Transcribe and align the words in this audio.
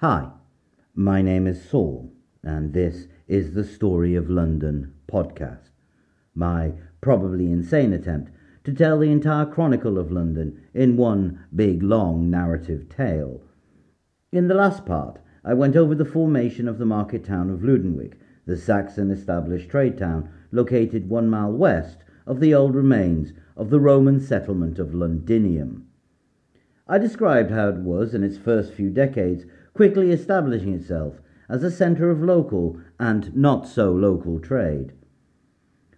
Hi, 0.00 0.28
my 0.94 1.22
name 1.22 1.46
is 1.46 1.70
Saul, 1.70 2.12
and 2.42 2.74
this 2.74 3.06
is 3.26 3.54
the 3.54 3.64
Story 3.64 4.14
of 4.14 4.28
London 4.28 4.92
podcast. 5.10 5.70
My 6.34 6.74
probably 7.00 7.50
insane 7.50 7.94
attempt 7.94 8.30
to 8.64 8.74
tell 8.74 8.98
the 8.98 9.10
entire 9.10 9.46
chronicle 9.46 9.96
of 9.96 10.12
London 10.12 10.60
in 10.74 10.98
one 10.98 11.46
big 11.54 11.82
long 11.82 12.28
narrative 12.28 12.90
tale. 12.90 13.40
In 14.30 14.48
the 14.48 14.54
last 14.54 14.84
part, 14.84 15.18
I 15.42 15.54
went 15.54 15.76
over 15.76 15.94
the 15.94 16.04
formation 16.04 16.68
of 16.68 16.76
the 16.76 16.84
market 16.84 17.24
town 17.24 17.48
of 17.48 17.60
Ludenwic, 17.60 18.18
the 18.44 18.58
Saxon 18.58 19.10
established 19.10 19.70
trade 19.70 19.96
town 19.96 20.28
located 20.52 21.08
one 21.08 21.30
mile 21.30 21.52
west 21.52 22.04
of 22.26 22.40
the 22.40 22.52
old 22.52 22.74
remains 22.74 23.32
of 23.56 23.70
the 23.70 23.80
Roman 23.80 24.20
settlement 24.20 24.78
of 24.78 24.92
Londinium. 24.94 25.86
I 26.86 26.98
described 26.98 27.50
how 27.50 27.70
it 27.70 27.76
was, 27.76 28.14
in 28.14 28.22
its 28.22 28.36
first 28.36 28.72
few 28.72 28.90
decades, 28.90 29.44
quickly 29.76 30.10
establishing 30.10 30.72
itself 30.74 31.20
as 31.48 31.62
a 31.62 31.70
centre 31.70 32.10
of 32.10 32.22
local 32.22 32.80
and 32.98 33.34
not 33.36 33.68
so 33.68 33.92
local 33.92 34.40
trade. 34.40 34.92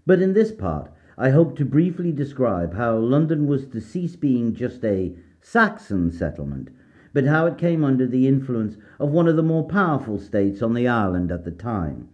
But 0.04 0.20
in 0.20 0.34
this 0.34 0.52
part, 0.52 0.90
I 1.16 1.30
hope 1.30 1.56
to 1.56 1.64
briefly 1.64 2.12
describe 2.12 2.74
how 2.74 2.96
London 2.96 3.46
was 3.46 3.66
to 3.68 3.80
cease 3.80 4.16
being 4.16 4.54
just 4.54 4.84
a 4.84 5.14
Saxon 5.40 6.10
settlement, 6.10 6.70
but 7.12 7.24
how 7.24 7.46
it 7.46 7.58
came 7.58 7.84
under 7.84 8.06
the 8.06 8.26
influence 8.26 8.76
of 8.98 9.10
one 9.10 9.28
of 9.28 9.36
the 9.36 9.42
more 9.42 9.66
powerful 9.66 10.18
states 10.18 10.60
on 10.60 10.74
the 10.74 10.86
island 10.86 11.32
at 11.32 11.44
the 11.44 11.50
time. 11.50 12.08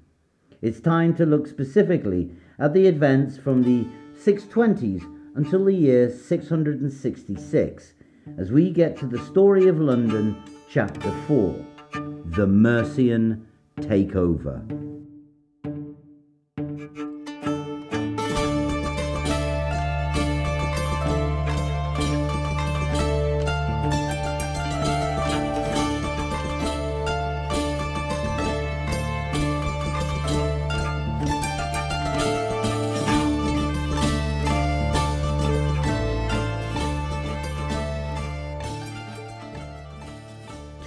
It's 0.63 0.81
time 0.81 1.15
to 1.17 1.27
look 1.27 1.47
specifically 1.47 2.31
at 2.59 2.73
the 2.73 2.87
events 2.87 3.37
from 3.37 3.63
the 3.63 3.87
620s 4.17 5.03
until 5.35 5.65
the 5.65 5.75
year 5.75 6.11
666 6.11 7.93
as 8.39 8.53
we 8.53 8.71
get 8.71 8.97
to 8.97 9.07
the 9.07 9.19
story 9.19 9.67
of 9.67 9.81
London 9.81 10.43
Chapter 10.71 11.13
4 11.27 11.67
The 12.37 12.47
Mercian 12.47 13.47
Takeover. 13.81 14.94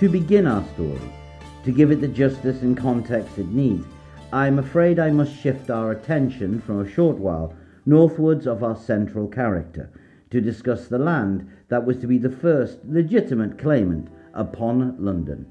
To 0.08 0.14
begin 0.14 0.48
our 0.48 0.64
story, 0.74 1.12
to 1.66 1.72
give 1.74 1.92
it 1.92 2.00
the 2.00 2.08
justice 2.08 2.62
and 2.62 2.78
context 2.78 3.38
it 3.38 3.50
needs, 3.50 3.86
I 4.32 4.48
am 4.48 4.58
afraid 4.58 5.00
I 5.00 5.12
must 5.12 5.38
shift 5.38 5.70
our 5.70 5.92
attention 5.92 6.62
from 6.62 6.80
a 6.80 6.90
short 6.90 7.18
while 7.18 7.54
northwards 7.86 8.48
of 8.48 8.64
our 8.64 8.78
central 8.78 9.28
character 9.28 9.90
to 10.30 10.40
discuss 10.40 10.88
the 10.88 10.98
land 10.98 11.46
that 11.68 11.86
was 11.86 11.98
to 11.98 12.08
be 12.08 12.18
the 12.18 12.30
first 12.30 12.86
legitimate 12.86 13.58
claimant 13.58 14.08
upon 14.34 14.96
London. 14.98 15.48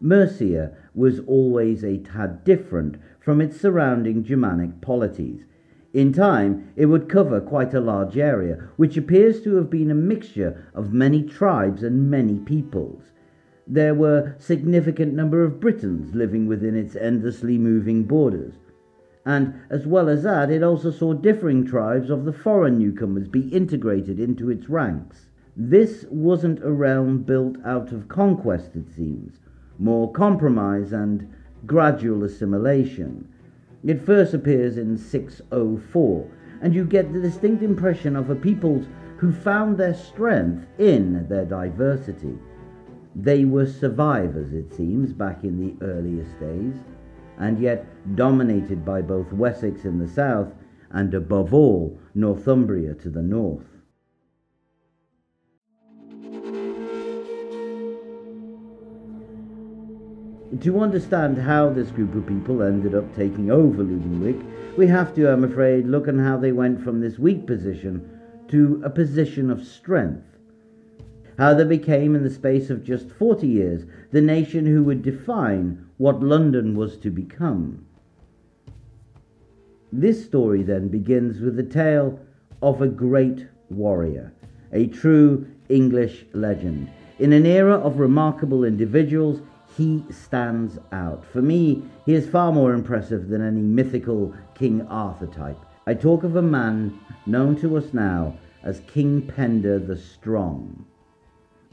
Mercia 0.00 0.72
was 0.94 1.20
always 1.26 1.84
a 1.84 1.98
tad 1.98 2.44
different 2.44 2.96
from 3.20 3.42
its 3.42 3.60
surrounding 3.60 4.24
Germanic 4.24 4.80
polities. 4.80 5.44
In 5.92 6.14
time, 6.14 6.68
it 6.74 6.86
would 6.86 7.06
cover 7.06 7.38
quite 7.38 7.74
a 7.74 7.82
large 7.82 8.16
area, 8.16 8.70
which 8.76 8.96
appears 8.96 9.42
to 9.42 9.56
have 9.56 9.68
been 9.68 9.90
a 9.90 9.94
mixture 9.94 10.70
of 10.74 10.94
many 10.94 11.22
tribes 11.22 11.82
and 11.82 12.10
many 12.10 12.38
peoples. 12.38 13.11
There 13.66 13.94
were 13.94 14.34
significant 14.38 15.14
number 15.14 15.44
of 15.44 15.60
Britons 15.60 16.14
living 16.14 16.46
within 16.46 16.74
its 16.74 16.96
endlessly 16.96 17.58
moving 17.58 18.04
borders. 18.04 18.54
And 19.24 19.54
as 19.70 19.86
well 19.86 20.08
as 20.08 20.24
that, 20.24 20.50
it 20.50 20.64
also 20.64 20.90
saw 20.90 21.12
differing 21.12 21.64
tribes 21.64 22.10
of 22.10 22.24
the 22.24 22.32
foreign 22.32 22.78
newcomers 22.78 23.28
be 23.28 23.48
integrated 23.50 24.18
into 24.18 24.50
its 24.50 24.68
ranks. 24.68 25.28
This 25.56 26.04
wasn't 26.10 26.64
a 26.64 26.72
realm 26.72 27.22
built 27.22 27.56
out 27.64 27.92
of 27.92 28.08
conquest, 28.08 28.74
it 28.74 28.90
seems, 28.90 29.38
more 29.78 30.10
compromise 30.10 30.92
and 30.92 31.32
gradual 31.64 32.24
assimilation. 32.24 33.28
It 33.84 34.02
first 34.02 34.34
appears 34.34 34.76
in 34.76 34.96
604, 34.96 36.26
and 36.60 36.74
you 36.74 36.84
get 36.84 37.12
the 37.12 37.20
distinct 37.20 37.62
impression 37.62 38.16
of 38.16 38.28
a 38.28 38.34
peoples 38.34 38.86
who 39.18 39.30
found 39.30 39.76
their 39.76 39.94
strength 39.94 40.66
in 40.78 41.28
their 41.28 41.44
diversity. 41.44 42.38
They 43.14 43.44
were 43.44 43.66
survivors, 43.66 44.52
it 44.52 44.72
seems, 44.72 45.12
back 45.12 45.44
in 45.44 45.58
the 45.58 45.84
earliest 45.84 46.38
days, 46.40 46.74
and 47.38 47.58
yet 47.58 47.86
dominated 48.16 48.84
by 48.84 49.02
both 49.02 49.32
Wessex 49.32 49.84
in 49.84 49.98
the 49.98 50.08
south 50.08 50.52
and, 50.90 51.12
above 51.12 51.52
all, 51.52 51.98
Northumbria 52.14 52.94
to 52.94 53.10
the 53.10 53.22
north. 53.22 53.66
To 60.60 60.80
understand 60.80 61.38
how 61.38 61.70
this 61.70 61.90
group 61.90 62.14
of 62.14 62.26
people 62.26 62.62
ended 62.62 62.94
up 62.94 63.14
taking 63.14 63.50
over 63.50 63.82
Ludenwic, 63.82 64.42
we 64.76 64.86
have 64.86 65.14
to, 65.14 65.30
I'm 65.30 65.44
afraid, 65.44 65.86
look 65.86 66.08
at 66.08 66.14
how 66.14 66.38
they 66.38 66.52
went 66.52 66.82
from 66.82 67.00
this 67.00 67.18
weak 67.18 67.46
position 67.46 68.20
to 68.48 68.82
a 68.84 68.90
position 68.90 69.50
of 69.50 69.66
strength 69.66 70.31
how 71.42 71.52
they 71.52 71.64
became, 71.64 72.14
in 72.14 72.22
the 72.22 72.30
space 72.30 72.70
of 72.70 72.84
just 72.84 73.10
40 73.10 73.48
years, 73.48 73.82
the 74.12 74.20
nation 74.20 74.64
who 74.64 74.84
would 74.84 75.02
define 75.02 75.84
what 75.96 76.22
London 76.22 76.76
was 76.76 76.96
to 76.96 77.10
become. 77.10 77.84
This 79.90 80.24
story 80.24 80.62
then 80.62 80.86
begins 80.86 81.40
with 81.40 81.56
the 81.56 81.64
tale 81.64 82.20
of 82.62 82.80
a 82.80 82.86
great 82.86 83.48
warrior, 83.70 84.32
a 84.72 84.86
true 84.86 85.48
English 85.68 86.26
legend. 86.32 86.88
In 87.18 87.32
an 87.32 87.44
era 87.44 87.74
of 87.74 87.98
remarkable 87.98 88.62
individuals, 88.62 89.40
he 89.76 90.04
stands 90.10 90.78
out. 90.92 91.24
For 91.24 91.42
me, 91.42 91.82
he 92.06 92.14
is 92.14 92.28
far 92.28 92.52
more 92.52 92.72
impressive 92.72 93.28
than 93.28 93.42
any 93.42 93.62
mythical 93.62 94.32
King 94.54 94.82
Arthur 94.82 95.26
type. 95.26 95.58
I 95.88 95.94
talk 95.94 96.22
of 96.22 96.36
a 96.36 96.42
man 96.42 97.00
known 97.26 97.56
to 97.62 97.76
us 97.76 97.92
now 97.92 98.38
as 98.62 98.78
King 98.86 99.22
Penda 99.22 99.80
the 99.80 99.96
Strong. 99.96 100.86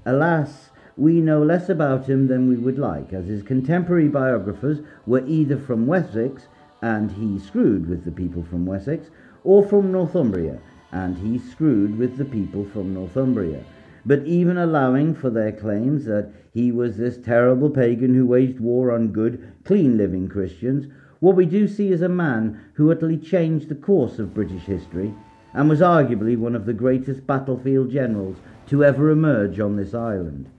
Alas, 0.10 0.72
we 0.98 1.22
know 1.22 1.44
less 1.44 1.70
about 1.70 2.10
him 2.10 2.26
than 2.26 2.50
we 2.50 2.58
would 2.58 2.80
like, 2.80 3.14
as 3.14 3.28
his 3.28 3.44
contemporary 3.44 4.08
biographers 4.08 4.80
were 5.06 5.24
either 5.28 5.56
from 5.56 5.86
Wessex, 5.86 6.48
and 6.82 7.12
he 7.12 7.38
screwed 7.38 7.88
with 7.88 8.06
the 8.06 8.12
people 8.12 8.42
from 8.42 8.66
Wessex, 8.66 9.12
or 9.44 9.64
from 9.64 9.92
Northumbria, 9.92 10.58
and 10.92 11.16
he 11.20 11.38
screwed 11.38 11.96
with 11.96 12.18
the 12.18 12.26
people 12.26 12.66
from 12.66 12.92
Northumbria. 12.92 13.64
But 14.04 14.26
even 14.26 14.58
allowing 14.58 15.14
for 15.14 15.30
their 15.30 15.52
claims 15.52 16.06
that 16.06 16.32
he 16.52 16.72
was 16.72 16.98
this 16.98 17.20
terrible 17.20 17.70
pagan 17.70 18.16
who 18.16 18.26
waged 18.26 18.60
war 18.60 18.92
on 18.92 19.10
good, 19.10 19.52
clean 19.64 19.96
living 19.96 20.28
Christians, 20.28 20.88
what 21.20 21.36
we 21.36 21.46
do 21.46 21.68
see 21.68 21.92
is 21.92 22.02
a 22.02 22.10
man 22.10 22.60
who 22.74 22.92
utterly 22.92 23.18
changed 23.18 23.70
the 23.70 23.76
course 23.76 24.18
of 24.18 24.34
British 24.34 24.64
history 24.64 25.14
and 25.54 25.70
was 25.70 25.82
arguably 25.82 26.36
one 26.36 26.56
of 26.56 26.66
the 26.66 26.74
greatest 26.74 27.28
battlefield 27.28 27.92
generals 27.92 28.38
to 28.70 28.84
ever 28.84 29.10
emerge 29.10 29.60
on 29.60 29.76
this 29.76 29.94
island. 29.94 30.50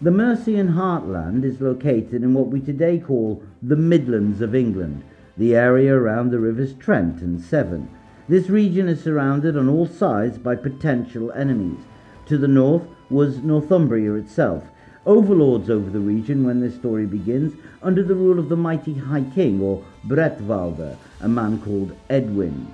The 0.00 0.10
Mercian 0.10 0.68
heartland 0.68 1.44
is 1.44 1.60
located 1.60 2.22
in 2.22 2.32
what 2.32 2.46
we 2.46 2.60
today 2.60 2.98
call 2.98 3.42
the 3.60 3.76
Midlands 3.76 4.40
of 4.40 4.54
England, 4.54 5.02
the 5.36 5.54
area 5.54 5.94
around 5.94 6.30
the 6.30 6.38
rivers 6.38 6.72
Trent 6.74 7.20
and 7.20 7.40
Severn. 7.40 7.90
This 8.28 8.48
region 8.48 8.88
is 8.88 9.02
surrounded 9.02 9.56
on 9.56 9.68
all 9.68 9.86
sides 9.86 10.38
by 10.38 10.54
potential 10.54 11.32
enemies. 11.32 11.80
To 12.26 12.38
the 12.38 12.48
north 12.48 12.84
was 13.10 13.38
Northumbria 13.38 14.14
itself, 14.14 14.64
overlords 15.04 15.68
over 15.68 15.90
the 15.90 15.98
region 15.98 16.44
when 16.44 16.60
this 16.60 16.76
story 16.76 17.04
begins, 17.04 17.52
under 17.82 18.04
the 18.04 18.14
rule 18.14 18.38
of 18.38 18.48
the 18.48 18.56
mighty 18.56 18.94
High 18.94 19.24
King, 19.34 19.60
or 19.60 19.84
Bretwalda, 20.06 20.96
a 21.20 21.28
man 21.28 21.60
called 21.60 21.96
Edwin. 22.08 22.72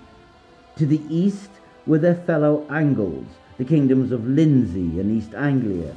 To 0.77 0.85
the 0.85 1.01
east 1.09 1.51
were 1.87 1.99
their 1.99 2.15
fellow 2.15 2.67
Angles, 2.69 3.27
the 3.59 3.65
kingdoms 3.65 4.13
of 4.13 4.27
Lindsey 4.27 5.01
and 5.01 5.11
East 5.11 5.35
Anglia, 5.35 5.95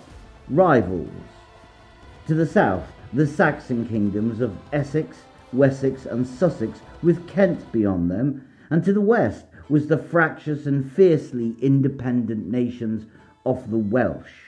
rivals. 0.49 1.09
To 2.27 2.33
the 2.33 2.45
south, 2.45 2.91
the 3.11 3.27
Saxon 3.27 3.87
kingdoms 3.87 4.39
of 4.39 4.55
Essex, 4.71 5.17
Wessex, 5.51 6.05
and 6.05 6.25
Sussex, 6.25 6.79
with 7.01 7.27
Kent 7.27 7.71
beyond 7.71 8.09
them, 8.09 8.47
and 8.69 8.83
to 8.85 8.93
the 8.93 9.01
west 9.01 9.45
was 9.67 9.87
the 9.87 9.97
fractious 9.97 10.65
and 10.65 10.91
fiercely 10.91 11.55
independent 11.61 12.47
nations 12.49 13.05
of 13.45 13.69
the 13.71 13.77
Welsh. 13.77 14.45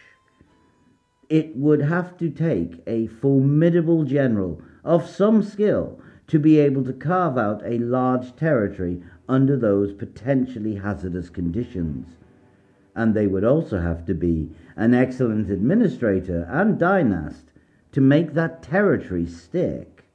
It 1.30 1.56
would 1.56 1.82
have 1.82 2.18
to 2.18 2.30
take 2.30 2.82
a 2.86 3.08
formidable 3.08 4.04
general 4.04 4.62
of 4.84 5.10
some 5.10 5.44
skill 5.44 6.00
to 6.28 6.40
be 6.40 6.60
able 6.60 6.84
to 6.86 6.94
carve 6.94 7.38
out 7.38 7.62
a 7.66 7.78
large 7.78 8.36
territory 8.36 9.02
under 9.28 9.58
those 9.58 9.94
potentially 9.94 10.76
hazardous 10.76 11.30
conditions. 11.30 12.08
And 12.96 13.14
they 13.14 13.28
would 13.28 13.44
also 13.44 13.80
have 13.80 14.06
to 14.06 14.14
be 14.14 14.50
an 14.76 14.94
excellent 14.94 15.50
administrator 15.50 16.48
and 16.50 16.80
dynast 16.80 17.52
to 17.92 18.02
make 18.02 18.34
that 18.34 18.64
territory 18.64 19.26
stick. 19.26 20.06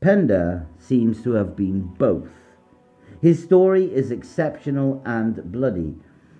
Penda 0.00 0.66
seems 0.78 1.22
to 1.22 1.32
have 1.32 1.56
been 1.56 1.82
both. 1.98 2.30
His 3.20 3.42
story 3.42 3.84
is 3.84 4.10
exceptional 4.10 5.02
and 5.04 5.50
bloody. 5.50 5.96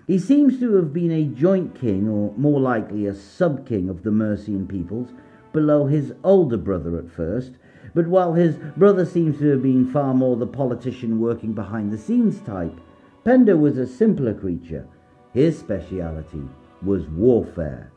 He 0.06 0.19
seems 0.19 0.61
to 0.61 0.75
have 0.75 0.93
been 0.93 1.11
a 1.11 1.25
joint 1.25 1.75
king, 1.75 2.09
or 2.09 2.33
more 2.37 2.61
likely 2.61 3.06
a 3.06 3.15
sub 3.15 3.67
king 3.67 3.88
of 3.88 4.03
the 4.03 4.11
Mercian 4.11 4.69
peoples, 4.69 5.09
below 5.53 5.87
his 5.87 6.12
older 6.23 6.59
brother 6.59 6.99
at 6.99 7.11
first, 7.11 7.53
but 7.94 8.06
while 8.06 8.35
his 8.35 8.56
brother 8.77 9.06
seems 9.06 9.38
to 9.38 9.47
have 9.47 9.62
been 9.62 9.91
far 9.91 10.12
more 10.12 10.37
the 10.37 10.47
politician 10.47 11.19
working 11.19 11.55
behind 11.55 11.91
the 11.91 11.99
scenes 11.99 12.41
type, 12.41 12.79
Penda 13.25 13.56
was 13.56 13.79
a 13.79 13.87
simpler 13.87 14.35
creature. 14.35 14.87
His 15.37 15.59
speciality 15.59 16.49
was 16.83 17.09
warfare. 17.09 17.93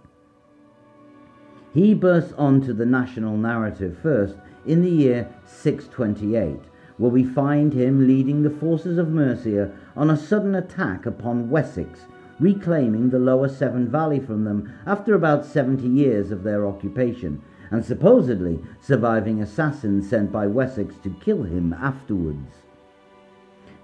He 1.73 1.93
bursts 1.93 2.33
onto 2.33 2.73
the 2.73 2.85
national 2.85 3.37
narrative 3.37 3.97
first 3.97 4.35
in 4.65 4.81
the 4.81 4.89
year 4.89 5.33
628, 5.45 6.59
where 6.97 7.09
we 7.09 7.23
find 7.23 7.71
him 7.71 8.05
leading 8.05 8.43
the 8.43 8.49
forces 8.49 8.97
of 8.97 9.07
Mercia 9.07 9.71
on 9.95 10.09
a 10.09 10.17
sudden 10.17 10.53
attack 10.53 11.05
upon 11.05 11.49
Wessex, 11.49 12.07
reclaiming 12.41 13.09
the 13.09 13.19
lower 13.19 13.47
Severn 13.47 13.87
Valley 13.87 14.19
from 14.19 14.43
them 14.43 14.73
after 14.85 15.15
about 15.15 15.45
70 15.45 15.87
years 15.87 16.31
of 16.31 16.43
their 16.43 16.67
occupation, 16.67 17.41
and 17.71 17.85
supposedly 17.85 18.59
surviving 18.81 19.41
assassins 19.41 20.09
sent 20.09 20.29
by 20.29 20.45
Wessex 20.45 20.97
to 21.03 21.15
kill 21.21 21.43
him 21.43 21.71
afterwards. 21.71 22.65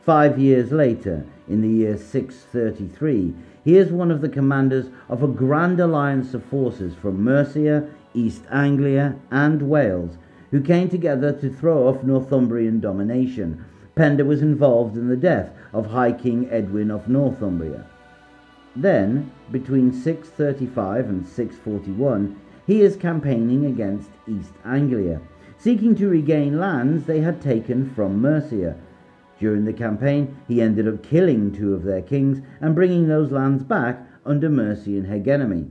Five 0.06 0.38
years 0.38 0.72
later, 0.72 1.26
in 1.50 1.62
the 1.62 1.68
year 1.68 1.98
633, 1.98 3.34
he 3.64 3.76
is 3.76 3.92
one 3.92 4.12
of 4.12 4.22
the 4.22 4.30
commanders 4.30 4.86
of 5.10 5.24
a 5.24 5.28
grand 5.28 5.80
alliance 5.80 6.36
of 6.36 6.46
forces 6.46 6.94
from 6.94 7.24
Mercia, 7.24 7.90
East 8.14 8.44
Anglia, 8.52 9.16
and 9.32 9.64
Wales, 9.64 10.20
who 10.52 10.62
came 10.62 10.90
together 10.90 11.32
to 11.34 11.50
throw 11.50 11.88
off 11.88 12.04
Northumbrian 12.04 12.80
domination. 12.80 13.66
Penda 13.96 14.24
was 14.24 14.44
involved 14.44 14.96
in 14.96 15.08
the 15.08 15.18
death 15.18 15.50
of 15.74 15.88
High 15.88 16.12
King 16.12 16.48
Edwin 16.52 16.92
of 16.92 17.08
Northumbria. 17.08 17.88
Then, 18.76 19.32
between 19.52 19.92
635 19.92 21.10
and 21.10 21.26
641, 21.26 22.40
he 22.68 22.82
is 22.82 22.96
campaigning 22.96 23.66
against 23.66 24.12
East 24.28 24.54
Anglia, 24.64 25.20
seeking 25.58 25.96
to 25.96 26.08
regain 26.08 26.60
lands 26.60 27.06
they 27.06 27.22
had 27.22 27.42
taken 27.42 27.90
from 27.96 28.22
Mercia. 28.22 28.76
During 29.40 29.66
the 29.66 29.74
campaign, 29.74 30.38
he 30.48 30.62
ended 30.62 30.88
up 30.88 31.04
killing 31.04 31.52
two 31.52 31.74
of 31.74 31.84
their 31.84 32.02
kings 32.02 32.42
and 32.62 32.74
bringing 32.74 33.08
those 33.08 33.32
lands 33.32 33.64
back 33.64 34.08
under 34.26 34.50
Mercian 34.50 35.06
hegemony. 35.06 35.68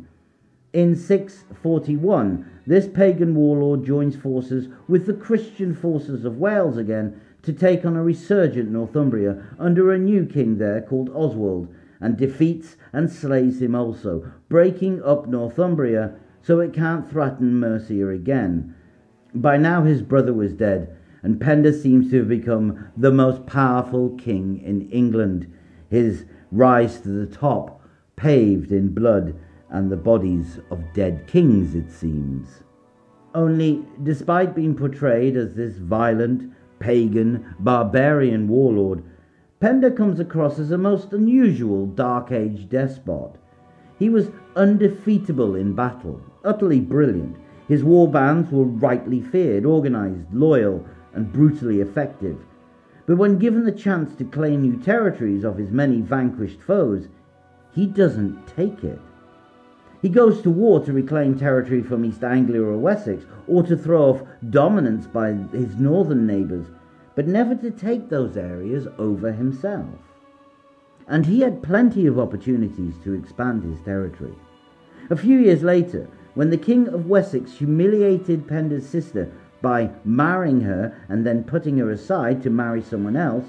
In 0.73 0.97
641, 0.97 2.45
this 2.67 2.89
pagan 2.89 3.35
warlord 3.35 3.85
joins 3.85 4.17
forces 4.17 4.69
with 4.89 5.07
the 5.07 5.15
Christian 5.15 5.75
forces 5.75 6.25
of 6.25 6.39
Wales 6.39 6.77
again 6.77 7.21
to 7.43 7.53
take 7.53 7.85
on 7.85 7.97
a 7.97 8.03
resurgent 8.03 8.71
Northumbria 8.71 9.43
under 9.59 9.93
a 9.93 9.99
new 9.99 10.27
king 10.27 10.59
there 10.59 10.81
called 10.81 11.11
Oswald, 11.11 11.69
and 12.01 12.17
defeats 12.17 12.77
and 12.93 13.11
slays 13.11 13.63
him 13.63 13.75
also, 13.75 14.31
breaking 14.49 15.03
up 15.03 15.27
Northumbria 15.27 16.15
so 16.43 16.61
it 16.61 16.75
can't 16.75 17.09
threaten 17.09 17.59
Mercia 17.59 18.09
again. 18.09 18.75
By 19.35 19.57
now 19.57 19.85
his 19.85 20.03
brother 20.03 20.35
was 20.35 20.53
dead, 20.53 20.95
and 21.25 21.41
Penda 21.41 21.73
seems 21.73 22.11
to 22.11 22.19
have 22.19 22.29
become 22.29 22.91
the 22.99 23.11
most 23.11 23.47
powerful 23.47 24.11
king 24.11 24.61
in 24.63 24.91
England. 24.91 25.51
His 25.89 26.27
rise 26.53 27.01
to 27.01 27.09
the 27.09 27.27
top 27.27 27.81
paved 28.15 28.71
in 28.71 28.95
blood 28.95 29.35
and 29.71 29.91
the 29.91 29.97
bodies 29.97 30.61
of 30.71 30.93
dead 30.93 31.27
kings, 31.27 31.75
it 31.75 31.91
seems. 31.91 32.63
Only, 33.35 33.85
despite 34.03 34.55
being 34.55 34.75
portrayed 34.75 35.35
as 35.35 35.55
this 35.55 35.79
violent, 35.79 36.53
pagan, 36.79 37.55
barbarian 37.59 38.47
warlord, 38.47 39.03
Penda 39.61 39.91
comes 39.91 40.21
across 40.21 40.59
as 40.59 40.71
a 40.71 40.79
most 40.79 41.15
unusual 41.15 41.87
Dark 41.87 42.33
Age 42.33 42.69
despot. 42.69 43.37
He 43.99 44.11
was 44.11 44.31
undefeatable 44.57 45.55
in 45.55 45.75
battle, 45.75 46.21
utterly 46.45 46.81
brilliant. 46.81 47.37
His 47.67 47.83
war 47.83 48.07
bands 48.11 48.53
were 48.53 48.65
rightly 48.65 49.23
feared, 49.23 49.65
organized, 49.65 50.27
loyal, 50.31 50.85
and 51.15 51.33
brutally 51.33 51.81
effective. 51.81 52.39
But 53.07 53.17
when 53.17 53.39
given 53.39 53.65
the 53.65 53.73
chance 53.73 54.15
to 54.17 54.25
claim 54.25 54.63
new 54.63 54.77
territories 54.77 55.45
of 55.45 55.59
his 55.59 55.71
many 55.71 56.01
vanquished 56.01 56.61
foes, 56.61 57.09
he 57.73 57.87
doesn't 57.87 58.47
take 58.47 58.83
it. 58.83 59.01
He 60.01 60.09
goes 60.09 60.43
to 60.43 60.51
war 60.51 60.81
to 60.85 60.93
reclaim 60.93 61.39
territory 61.39 61.83
from 61.83 62.05
East 62.05 62.23
Anglia 62.23 62.63
or 62.63 62.77
Wessex, 62.77 63.25
or 63.47 63.63
to 63.63 63.77
throw 63.77 64.11
off 64.11 64.23
dominance 64.51 65.07
by 65.07 65.33
his 65.33 65.77
northern 65.77 66.27
neighbours, 66.27 66.67
but 67.15 67.27
never 67.27 67.55
to 67.55 67.71
take 67.71 68.09
those 68.09 68.37
areas 68.37 68.87
over 68.99 69.33
himself. 69.33 69.89
And 71.07 71.27
he 71.27 71.41
had 71.41 71.63
plenty 71.63 72.07
of 72.07 72.19
opportunities 72.19 72.95
to 73.05 73.15
expand 73.15 73.65
his 73.65 73.81
territory. 73.81 74.35
A 75.11 75.17
few 75.17 75.39
years 75.39 75.63
later, 75.63 76.09
when 76.35 76.51
the 76.51 76.57
King 76.57 76.89
of 76.89 77.07
Wessex 77.07 77.53
humiliated 77.53 78.49
Penda's 78.49 78.89
sister 78.89 79.33
by 79.65 79.91
marrying 80.05 80.61
her 80.61 80.95
and 81.09 81.25
then 81.25 81.43
putting 81.43 81.79
her 81.79 81.91
aside 81.91 82.43
to 82.43 82.51
marry 82.51 82.83
someone 82.83 83.17
else, 83.17 83.47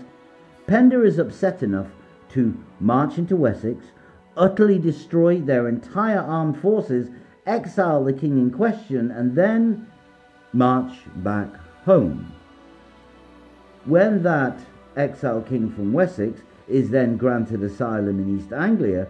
Penda 0.65 1.03
is 1.03 1.19
upset 1.19 1.61
enough 1.61 1.89
to 2.29 2.57
march 2.79 3.17
into 3.17 3.35
Wessex, 3.35 3.87
utterly 4.37 4.79
destroy 4.79 5.41
their 5.41 5.67
entire 5.67 6.19
armed 6.19 6.57
forces, 6.57 7.09
exile 7.45 8.05
the 8.05 8.13
king 8.13 8.37
in 8.37 8.49
question, 8.49 9.11
and 9.11 9.35
then 9.35 9.87
march 10.53 10.93
back 11.17 11.53
home. 11.83 12.31
When 13.83 14.23
that 14.23 14.57
exiled 14.95 15.47
king 15.47 15.69
from 15.69 15.91
Wessex 15.91 16.41
is 16.69 16.91
then 16.91 17.17
granted 17.17 17.61
asylum 17.61 18.19
in 18.21 18.39
East 18.39 18.53
Anglia, 18.53 19.07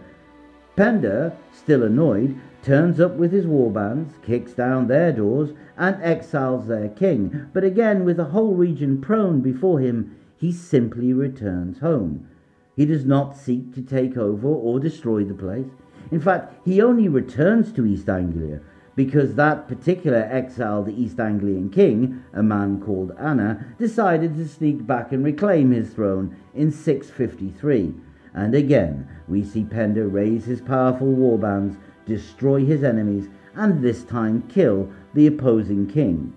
Penda, 0.76 1.34
still 1.54 1.82
annoyed, 1.82 2.38
turns 2.62 3.00
up 3.00 3.16
with 3.16 3.32
his 3.32 3.46
warbands, 3.46 4.20
kicks 4.22 4.52
down 4.52 4.86
their 4.86 5.10
doors, 5.10 5.54
and 5.78 5.96
exiles 6.02 6.66
their 6.66 6.90
king. 6.90 7.46
But 7.54 7.64
again, 7.64 8.04
with 8.04 8.18
the 8.18 8.24
whole 8.24 8.54
region 8.54 9.00
prone 9.00 9.40
before 9.40 9.80
him, 9.80 10.14
he 10.36 10.52
simply 10.52 11.14
returns 11.14 11.78
home. 11.78 12.28
He 12.76 12.84
does 12.84 13.06
not 13.06 13.38
seek 13.38 13.72
to 13.74 13.80
take 13.80 14.18
over 14.18 14.48
or 14.48 14.78
destroy 14.78 15.24
the 15.24 15.32
place. 15.32 15.70
In 16.10 16.20
fact, 16.20 16.54
he 16.66 16.82
only 16.82 17.08
returns 17.08 17.72
to 17.72 17.86
East 17.86 18.10
Anglia 18.10 18.60
because 18.94 19.34
that 19.34 19.68
particular 19.68 20.28
exiled 20.30 20.88
East 20.90 21.18
Anglian 21.18 21.70
king, 21.70 22.22
a 22.34 22.42
man 22.42 22.80
called 22.80 23.12
Anna, 23.18 23.74
decided 23.78 24.34
to 24.36 24.46
sneak 24.46 24.86
back 24.86 25.12
and 25.12 25.24
reclaim 25.24 25.70
his 25.70 25.90
throne 25.90 26.36
in 26.54 26.70
653. 26.70 27.94
And 28.36 28.54
again, 28.54 29.08
we 29.26 29.42
see 29.42 29.64
Penda 29.64 30.06
raise 30.06 30.44
his 30.44 30.60
powerful 30.60 31.08
warbands, 31.08 31.78
destroy 32.04 32.64
his 32.64 32.84
enemies, 32.84 33.28
and 33.54 33.82
this 33.82 34.04
time 34.04 34.42
kill 34.42 34.92
the 35.14 35.26
opposing 35.26 35.86
king. 35.86 36.34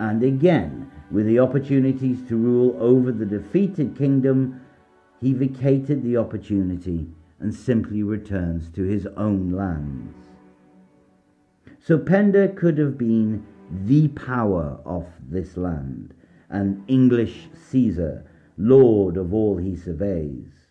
And 0.00 0.22
again, 0.22 0.90
with 1.10 1.26
the 1.26 1.38
opportunities 1.38 2.26
to 2.28 2.36
rule 2.36 2.74
over 2.80 3.12
the 3.12 3.26
defeated 3.26 3.94
kingdom, 3.96 4.60
he 5.20 5.34
vacated 5.34 6.02
the 6.02 6.16
opportunity 6.16 7.06
and 7.38 7.54
simply 7.54 8.02
returns 8.02 8.70
to 8.70 8.82
his 8.82 9.06
own 9.18 9.50
lands. 9.50 10.16
So 11.80 11.98
Penda 11.98 12.48
could 12.48 12.78
have 12.78 12.96
been 12.96 13.46
the 13.70 14.08
power 14.08 14.78
of 14.86 15.06
this 15.28 15.58
land, 15.58 16.14
an 16.48 16.82
English 16.88 17.48
Caesar, 17.68 18.24
lord 18.56 19.18
of 19.18 19.34
all 19.34 19.58
he 19.58 19.76
surveys. 19.76 20.63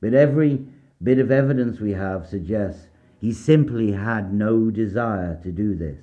But 0.00 0.14
every 0.14 0.66
bit 1.02 1.18
of 1.18 1.30
evidence 1.30 1.80
we 1.80 1.92
have 1.92 2.26
suggests 2.26 2.88
he 3.18 3.32
simply 3.32 3.92
had 3.92 4.32
no 4.32 4.70
desire 4.70 5.40
to 5.42 5.52
do 5.52 5.74
this. 5.74 6.00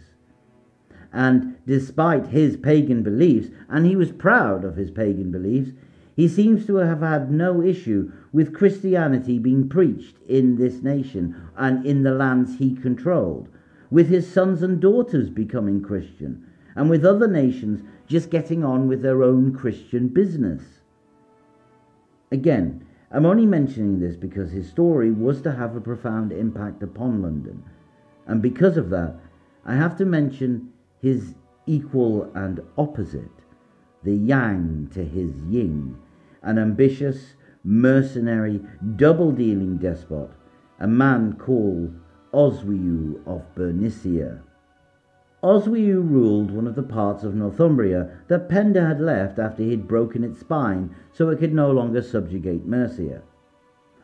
And 1.14 1.56
despite 1.68 2.28
his 2.28 2.58
pagan 2.58 3.04
beliefs, 3.04 3.50
and 3.70 3.86
he 3.86 3.96
was 3.96 4.12
proud 4.12 4.64
of 4.64 4.76
his 4.76 4.92
pagan 4.92 5.32
beliefs, 5.32 5.72
he 6.16 6.28
seems 6.28 6.66
to 6.66 6.76
have 6.76 7.02
had 7.02 7.32
no 7.32 7.62
issue 7.62 8.12
with 8.32 8.54
Christianity 8.54 9.40
being 9.40 9.68
preached 9.70 10.16
in 10.28 10.56
this 10.56 10.82
nation 10.82 11.36
and 11.58 11.86
in 11.86 12.04
the 12.04 12.12
lands 12.12 12.58
he 12.58 12.76
controlled 12.76 13.50
with 13.92 14.08
his 14.08 14.32
sons 14.32 14.64
and 14.64 14.80
daughters 14.80 15.30
becoming 15.30 15.82
Christian, 15.82 16.46
and 16.76 16.90
with 16.90 17.06
other 17.06 17.28
nations 17.28 17.84
just 18.08 18.32
getting 18.32 18.64
on 18.64 18.88
with 18.88 19.02
their 19.02 19.22
own 19.22 19.54
Christian 19.54 20.08
business. 20.08 20.64
Again, 22.32 22.86
I'm 23.14 23.26
only 23.26 23.46
mentioning 23.46 24.00
this 24.00 24.16
because 24.16 24.52
his 24.52 24.70
story 24.70 25.12
was 25.12 25.42
to 25.42 25.52
have 25.52 25.76
a 25.76 25.82
profound 25.82 26.32
impact 26.32 26.82
upon 26.82 27.22
London, 27.22 27.64
and 28.26 28.42
because 28.42 28.78
of 28.78 28.90
that, 28.92 29.16
I 29.66 29.76
have 29.76 29.98
to 29.98 30.06
mention 30.06 30.72
his 31.02 31.36
equal 31.66 32.32
and 32.34 32.62
opposite, 32.78 33.32
the 34.04 34.16
yang 34.16 34.90
to 34.94 35.04
his 35.04 35.44
yin, 35.46 35.98
an 36.42 36.58
ambitious, 36.58 37.36
mercenary, 37.64 38.62
double 38.96 39.32
dealing 39.32 39.78
despot, 39.78 40.32
a 40.80 40.88
man 40.88 41.34
called 41.34 41.94
Oswiu 42.34 43.22
of 43.28 43.44
Bernicia. 43.56 44.42
Oswiu 45.44 46.08
ruled 46.08 46.52
one 46.52 46.68
of 46.68 46.76
the 46.76 46.84
parts 46.84 47.24
of 47.24 47.34
Northumbria 47.34 48.12
that 48.28 48.48
Penda 48.48 48.86
had 48.86 49.02
left 49.02 49.40
after 49.40 49.64
he 49.64 49.72
had 49.72 49.88
broken 49.88 50.24
its 50.24 50.40
spine 50.40 50.92
so 51.12 51.30
it 51.30 51.40
could 51.40 51.52
no 51.52 51.72
longer 51.72 52.04
subjugate 52.04 52.68
Mercia. 52.68 53.24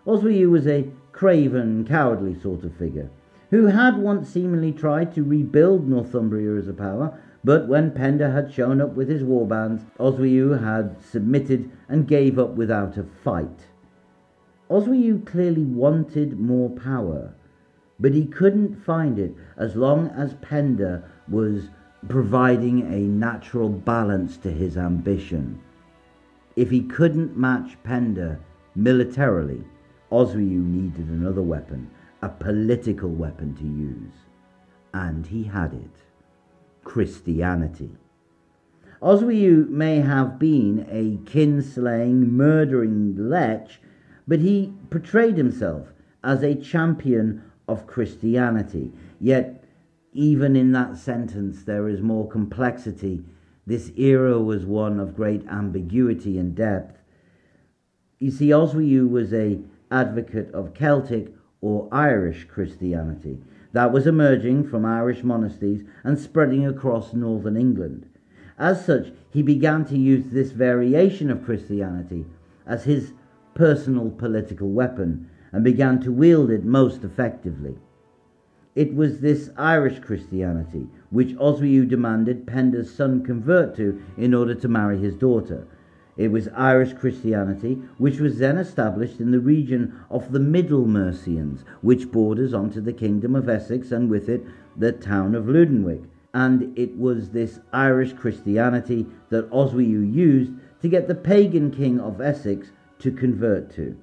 Oswiu 0.07 0.49
was 0.49 0.65
a 0.65 0.89
craven, 1.11 1.85
cowardly 1.85 2.33
sort 2.33 2.63
of 2.63 2.73
figure, 2.73 3.11
who 3.51 3.67
had 3.67 3.99
once 3.99 4.29
seemingly 4.29 4.71
tried 4.71 5.13
to 5.13 5.23
rebuild 5.23 5.87
Northumbria 5.87 6.55
as 6.55 6.67
a 6.67 6.73
power, 6.73 7.19
but 7.43 7.67
when 7.67 7.91
Penda 7.91 8.31
had 8.31 8.51
shown 8.51 8.81
up 8.81 8.95
with 8.95 9.07
his 9.07 9.21
warbands, 9.21 9.85
Oswiu 9.99 10.59
had 10.59 10.99
submitted 11.03 11.69
and 11.87 12.07
gave 12.07 12.39
up 12.39 12.55
without 12.55 12.97
a 12.97 13.03
fight. 13.03 13.67
Oswiu 14.71 15.23
clearly 15.23 15.63
wanted 15.63 16.39
more 16.39 16.71
power, 16.71 17.35
but 17.99 18.13
he 18.13 18.25
couldn't 18.25 18.73
find 18.75 19.19
it 19.19 19.35
as 19.55 19.75
long 19.75 20.07
as 20.09 20.33
Penda 20.35 21.03
was 21.29 21.69
providing 22.07 22.81
a 22.81 22.99
natural 22.99 23.69
balance 23.69 24.37
to 24.37 24.51
his 24.51 24.77
ambition. 24.77 25.59
If 26.55 26.69
he 26.69 26.81
couldn't 26.81 27.37
match 27.37 27.77
Penda 27.83 28.39
militarily, 28.75 29.63
Oswiu 30.11 30.63
needed 30.63 31.07
another 31.07 31.41
weapon, 31.41 31.89
a 32.21 32.29
political 32.29 33.09
weapon 33.09 33.55
to 33.55 33.63
use. 33.63 34.13
And 34.93 35.25
he 35.27 35.43
had 35.43 35.73
it 35.73 35.91
Christianity. 36.83 37.91
Oswiu 39.01 39.67
may 39.69 39.97
have 39.99 40.39
been 40.39 40.87
a 40.89 41.17
kinslaying, 41.29 42.31
murdering 42.31 43.29
lech, 43.29 43.69
but 44.27 44.39
he 44.39 44.73
portrayed 44.89 45.37
himself 45.37 45.93
as 46.23 46.41
a 46.41 46.55
champion 46.55 47.43
of 47.67 47.85
Christianity. 47.85 48.91
Yet, 49.19 49.56
even 50.17 50.55
in 50.55 50.71
that 50.71 50.97
sentence, 50.97 51.63
there 51.63 51.87
is 51.87 52.01
more 52.01 52.27
complexity. 52.27 53.23
This 53.67 53.91
era 53.95 54.41
was 54.41 54.65
one 54.65 54.99
of 54.99 55.15
great 55.15 55.45
ambiguity 55.47 56.39
and 56.39 56.55
depth. 56.55 56.97
You 58.17 58.31
see, 58.31 58.47
Oswiu 58.47 59.07
was 59.07 59.31
a 59.31 59.59
advocate 59.91 60.51
of 60.55 60.73
Celtic 60.73 61.35
or 61.61 61.87
Irish 61.91 62.45
Christianity 62.45 63.37
that 63.73 63.91
was 63.91 64.07
emerging 64.07 64.67
from 64.67 64.85
Irish 64.85 65.23
monasteries 65.23 65.83
and 66.03 66.17
spreading 66.17 66.65
across 66.65 67.13
northern 67.13 67.55
England. 67.55 68.07
As 68.57 68.83
such, 68.83 69.11
he 69.29 69.43
began 69.43 69.85
to 69.85 69.97
use 69.99 70.31
this 70.31 70.51
variation 70.51 71.29
of 71.29 71.45
Christianity 71.45 72.25
as 72.65 72.85
his 72.85 73.13
personal 73.53 74.09
political 74.09 74.71
weapon 74.71 75.29
and 75.51 75.63
began 75.63 76.01
to 76.01 76.11
wield 76.11 76.49
it 76.49 76.63
most 76.63 77.03
effectively. 77.03 77.77
It 78.77 78.93
was 78.93 79.21
this 79.21 79.49
Irish 79.57 79.97
Christianity 80.01 80.87
which 81.09 81.35
Oswiu 81.37 81.89
demanded 81.89 82.45
Penda's 82.45 82.93
son 82.93 83.23
convert 83.23 83.75
to 83.77 83.99
in 84.15 84.35
order 84.35 84.53
to 84.53 84.67
marry 84.67 84.99
his 84.99 85.15
daughter. 85.15 85.65
It 86.15 86.31
was 86.31 86.47
Irish 86.49 86.93
Christianity 86.93 87.81
which 87.97 88.19
was 88.19 88.37
then 88.37 88.59
established 88.59 89.19
in 89.19 89.31
the 89.31 89.39
region 89.39 89.95
of 90.11 90.31
the 90.31 90.39
Middle 90.39 90.85
Mercians, 90.85 91.65
which 91.81 92.11
borders 92.11 92.53
onto 92.53 92.79
the 92.79 92.93
kingdom 92.93 93.35
of 93.35 93.49
Essex 93.49 93.91
and 93.91 94.11
with 94.11 94.29
it 94.29 94.45
the 94.77 94.91
town 94.91 95.33
of 95.33 95.45
Ludenwic. 95.49 96.03
And 96.31 96.77
it 96.77 96.95
was 96.99 97.31
this 97.31 97.59
Irish 97.73 98.13
Christianity 98.13 99.07
that 99.29 99.49
Oswiu 99.49 100.01
used 100.13 100.51
to 100.83 100.87
get 100.87 101.07
the 101.07 101.15
pagan 101.15 101.71
king 101.71 101.99
of 101.99 102.21
Essex 102.21 102.67
to 102.99 103.11
convert 103.11 103.71
to. 103.71 103.97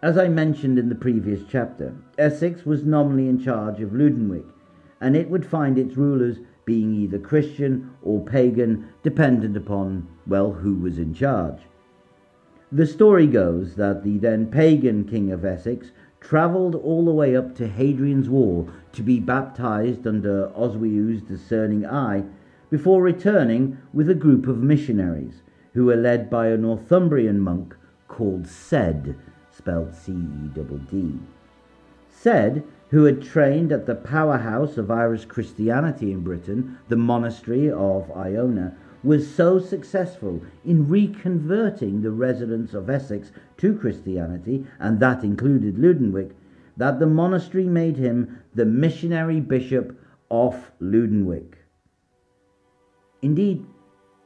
As 0.00 0.16
I 0.16 0.28
mentioned 0.28 0.78
in 0.78 0.88
the 0.88 0.94
previous 0.94 1.42
chapter, 1.48 1.92
Essex 2.16 2.64
was 2.64 2.84
nominally 2.84 3.28
in 3.28 3.40
charge 3.40 3.80
of 3.80 3.92
Ludenwic, 3.92 4.44
and 5.00 5.16
it 5.16 5.28
would 5.28 5.44
find 5.44 5.76
its 5.76 5.96
rulers 5.96 6.38
being 6.64 6.94
either 6.94 7.18
Christian 7.18 7.90
or 8.00 8.24
pagan, 8.24 8.86
dependent 9.02 9.56
upon, 9.56 10.06
well, 10.24 10.52
who 10.52 10.76
was 10.76 10.98
in 10.98 11.14
charge. 11.14 11.62
The 12.70 12.86
story 12.86 13.26
goes 13.26 13.74
that 13.74 14.04
the 14.04 14.18
then 14.18 14.46
pagan 14.52 15.02
king 15.02 15.32
of 15.32 15.44
Essex 15.44 15.90
travelled 16.20 16.76
all 16.76 17.04
the 17.04 17.10
way 17.10 17.34
up 17.34 17.56
to 17.56 17.66
Hadrian's 17.66 18.28
Wall 18.28 18.70
to 18.92 19.02
be 19.02 19.18
baptized 19.18 20.06
under 20.06 20.52
Oswiu's 20.54 21.22
discerning 21.22 21.84
eye 21.84 22.22
before 22.70 23.02
returning 23.02 23.78
with 23.92 24.08
a 24.08 24.14
group 24.14 24.46
of 24.46 24.62
missionaries 24.62 25.42
who 25.74 25.86
were 25.86 25.96
led 25.96 26.30
by 26.30 26.48
a 26.48 26.56
Northumbrian 26.56 27.40
monk 27.40 27.74
called 28.06 28.46
Cedd 28.46 29.16
spelled 29.58 29.94
C 29.94 30.12
E 30.12 31.12
said 32.08 32.64
who 32.90 33.04
had 33.04 33.20
trained 33.20 33.70
at 33.72 33.86
the 33.86 33.94
powerhouse 33.94 34.78
of 34.78 34.90
Irish 34.90 35.26
Christianity 35.26 36.10
in 36.12 36.20
Britain, 36.20 36.78
the 36.88 36.96
monastery 36.96 37.70
of 37.70 38.10
Iona, 38.12 38.76
was 39.04 39.32
so 39.32 39.58
successful 39.58 40.40
in 40.64 40.86
reconverting 40.86 42.02
the 42.02 42.10
residents 42.10 42.72
of 42.72 42.88
Essex 42.88 43.30
to 43.58 43.76
Christianity, 43.76 44.66
and 44.78 44.98
that 45.00 45.22
included 45.22 45.76
Ludenwic, 45.76 46.32
that 46.76 46.98
the 46.98 47.06
monastery 47.06 47.66
made 47.66 47.96
him 47.96 48.38
the 48.54 48.64
missionary 48.64 49.40
bishop 49.40 50.00
of 50.30 50.70
Ludenwic. 50.80 51.54
Indeed, 53.20 53.66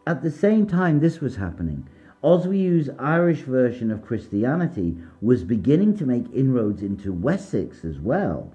at 0.07 0.23
the 0.23 0.31
same 0.31 0.67
time 0.67 1.01
this 1.01 1.21
was 1.21 1.37
happening, 1.37 1.89
Oswiu's 2.23 2.88
Irish 3.00 3.41
version 3.41 3.91
of 3.91 4.05
Christianity 4.05 4.97
was 5.21 5.43
beginning 5.43 5.97
to 5.97 6.07
make 6.07 6.33
inroads 6.33 6.81
into 6.81 7.12
Wessex 7.12 7.85
as 7.85 7.99
well, 7.99 8.52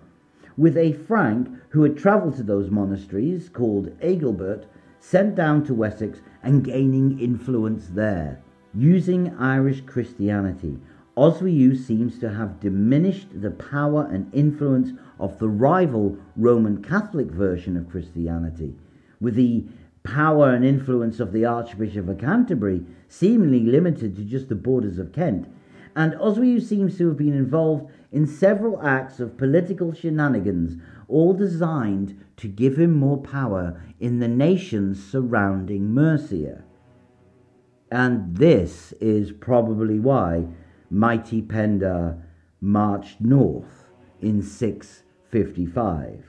with 0.55 0.77
a 0.77 0.93
Frank 0.93 1.49
who 1.69 1.83
had 1.83 1.97
travelled 1.97 2.37
to 2.37 2.43
those 2.43 2.71
monasteries, 2.71 3.49
called 3.49 3.91
Agilbert, 4.01 4.67
sent 5.01 5.35
down 5.35 5.65
to 5.65 5.73
Wessex 5.73 6.21
and 6.41 6.63
gaining 6.63 7.19
influence 7.19 7.87
there. 7.87 8.39
Using 8.73 9.35
Irish 9.37 9.81
Christianity, 9.81 10.79
Oswiu 11.17 11.75
seems 11.75 12.19
to 12.19 12.29
have 12.29 12.61
diminished 12.61 13.41
the 13.41 13.51
power 13.51 14.07
and 14.09 14.33
influence 14.33 14.91
of 15.19 15.39
the 15.39 15.49
rival 15.49 16.17
Roman 16.37 16.81
Catholic 16.81 17.27
version 17.27 17.75
of 17.75 17.89
Christianity, 17.89 18.75
with 19.19 19.35
the 19.35 19.65
power 20.13 20.53
and 20.53 20.63
influence 20.63 21.19
of 21.19 21.33
the 21.33 21.43
Archbishop 21.43 22.07
of 22.07 22.17
Canterbury 22.17 22.85
seemingly 23.09 23.59
limited 23.59 24.15
to 24.15 24.23
just 24.23 24.47
the 24.47 24.55
borders 24.55 24.97
of 24.99 25.11
Kent, 25.11 25.47
and 25.95 26.13
Oswiu 26.13 26.61
seems 26.61 26.97
to 26.97 27.07
have 27.09 27.17
been 27.17 27.33
involved 27.33 27.91
in 28.11 28.25
several 28.25 28.81
acts 28.81 29.19
of 29.19 29.37
political 29.37 29.93
shenanigans, 29.93 30.81
all 31.09 31.33
designed 31.33 32.23
to 32.37 32.47
give 32.47 32.77
him 32.77 32.93
more 32.93 33.17
power 33.17 33.81
in 33.99 34.19
the 34.19 34.27
nations 34.27 35.03
surrounding 35.03 35.93
Mercia. 35.93 36.63
And 37.91 38.37
this 38.37 38.93
is 39.01 39.31
probably 39.31 39.99
why 39.99 40.45
mighty 40.89 41.41
Penda 41.41 42.23
marched 42.61 43.19
north 43.19 43.85
in 44.21 44.41
655 44.41 46.23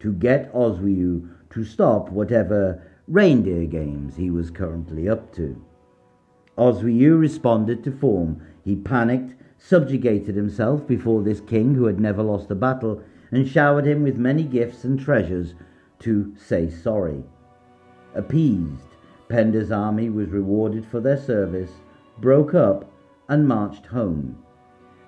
to 0.00 0.12
get 0.12 0.52
Oswiu 0.52 1.30
to 1.50 1.64
stop 1.64 2.10
whatever 2.10 2.82
reindeer 3.08 3.66
games 3.66 4.16
he 4.16 4.30
was 4.30 4.50
currently 4.50 5.08
up 5.08 5.32
to. 5.34 5.62
Oswiu 6.58 7.18
responded 7.18 7.84
to 7.84 7.92
form. 7.92 8.40
He 8.64 8.76
panicked, 8.76 9.34
subjugated 9.58 10.34
himself 10.34 10.86
before 10.86 11.22
this 11.22 11.40
king 11.40 11.74
who 11.74 11.86
had 11.86 12.00
never 12.00 12.22
lost 12.22 12.50
a 12.50 12.54
battle, 12.54 13.02
and 13.30 13.46
showered 13.46 13.86
him 13.86 14.02
with 14.02 14.16
many 14.16 14.42
gifts 14.42 14.84
and 14.84 14.98
treasures 14.98 15.54
to 16.00 16.34
say 16.36 16.70
sorry. 16.70 17.22
Appeased, 18.14 18.88
Penda's 19.28 19.72
army 19.72 20.08
was 20.08 20.28
rewarded 20.28 20.86
for 20.86 21.00
their 21.00 21.16
service, 21.16 21.72
broke 22.18 22.54
up, 22.54 22.90
and 23.28 23.46
marched 23.46 23.86
home. 23.86 24.38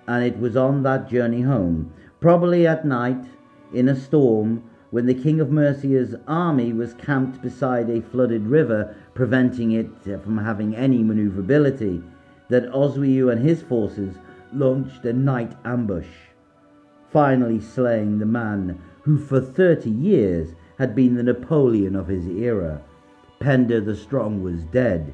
And 0.07 0.25
it 0.25 0.39
was 0.39 0.57
on 0.57 0.83
that 0.83 1.09
journey 1.09 1.43
home, 1.43 1.93
probably 2.21 2.67
at 2.67 2.85
night, 2.85 3.25
in 3.73 3.89
a 3.89 3.97
storm, 3.97 4.63
when 4.91 5.07
the 5.07 5.15
king 5.15 5.41
of 5.41 5.51
Mercia's 5.51 6.15
army 6.27 6.73
was 6.73 6.95
camped 6.95 7.43
beside 7.43 7.91
a 7.91 8.01
flooded 8.01 8.47
river, 8.47 8.97
preventing 9.15 9.73
it 9.73 9.91
uh, 10.07 10.19
from 10.19 10.39
having 10.39 10.75
any 10.75 11.03
maneuverability, 11.03 12.03
that 12.49 12.71
Oswiu 12.73 13.31
and 13.31 13.43
his 13.43 13.61
forces 13.63 14.17
launched 14.53 15.05
a 15.05 15.13
night 15.13 15.53
ambush, 15.65 16.09
finally 17.11 17.61
slaying 17.61 18.19
the 18.19 18.27
man 18.27 18.81
who 19.03 19.19
for 19.19 19.41
thirty 19.41 19.91
years 19.91 20.55
had 20.79 20.95
been 20.95 21.15
the 21.15 21.23
Napoleon 21.23 21.95
of 21.95 22.09
his 22.09 22.27
era. 22.27 22.81
Penda 23.41 23.81
the 23.81 23.95
Strong 23.95 24.43
was 24.43 24.65
dead, 24.65 25.13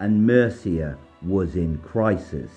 and 0.00 0.26
Mercia 0.26 0.98
was 1.22 1.56
in 1.56 1.78
crisis. 1.78 2.50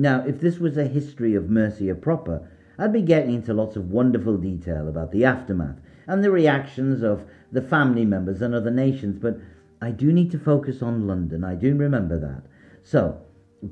Now, 0.00 0.24
if 0.24 0.38
this 0.40 0.60
was 0.60 0.76
a 0.76 0.84
history 0.84 1.34
of 1.34 1.50
Mercia 1.50 1.96
proper, 1.96 2.48
I'd 2.78 2.92
be 2.92 3.02
getting 3.02 3.34
into 3.34 3.52
lots 3.52 3.74
of 3.74 3.90
wonderful 3.90 4.36
detail 4.36 4.86
about 4.86 5.10
the 5.10 5.24
aftermath 5.24 5.80
and 6.06 6.22
the 6.22 6.30
reactions 6.30 7.02
of 7.02 7.24
the 7.50 7.62
family 7.62 8.04
members 8.04 8.40
and 8.40 8.54
other 8.54 8.70
nations, 8.70 9.18
but 9.20 9.40
I 9.82 9.90
do 9.90 10.12
need 10.12 10.30
to 10.30 10.38
focus 10.38 10.82
on 10.82 11.08
London. 11.08 11.42
I 11.42 11.56
do 11.56 11.74
remember 11.74 12.16
that. 12.20 12.44
So, 12.84 13.22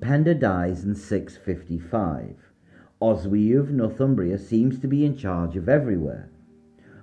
Penda 0.00 0.34
dies 0.34 0.82
in 0.82 0.96
655. 0.96 2.34
Oswiu 3.00 3.60
of 3.60 3.70
Northumbria 3.70 4.36
seems 4.36 4.80
to 4.80 4.88
be 4.88 5.04
in 5.04 5.16
charge 5.16 5.56
of 5.56 5.68
everywhere. 5.68 6.28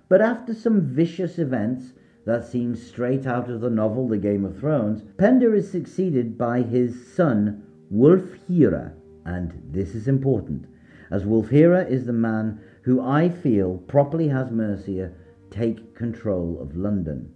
But 0.10 0.20
after 0.20 0.53
some 0.53 0.82
vicious 0.82 1.39
events 1.39 1.94
that 2.25 2.46
seem 2.46 2.75
straight 2.75 3.25
out 3.25 3.50
of 3.50 3.62
the 3.62 3.70
novel 3.70 4.10
The 4.10 4.18
Game 4.18 4.44
of 4.44 4.60
Thrones, 4.60 5.01
Penda 5.18 5.53
is 5.53 5.72
succeeded 5.72 6.38
by 6.38 6.62
his 6.62 7.08
son 7.15 7.63
Wulfhere, 7.89 8.92
and 9.25 9.53
this 9.72 9.96
is 9.96 10.08
important, 10.08 10.65
as 11.12 11.24
Wulfhere 11.24 11.89
is 11.89 12.06
the 12.06 12.13
man 12.13 12.60
who 12.84 13.01
I 13.01 13.30
feel 13.30 13.77
properly 13.88 14.27
has 14.30 14.51
Mercia 14.51 15.12
take 15.50 15.96
control 15.96 16.60
of 16.62 16.75
London. 16.75 17.34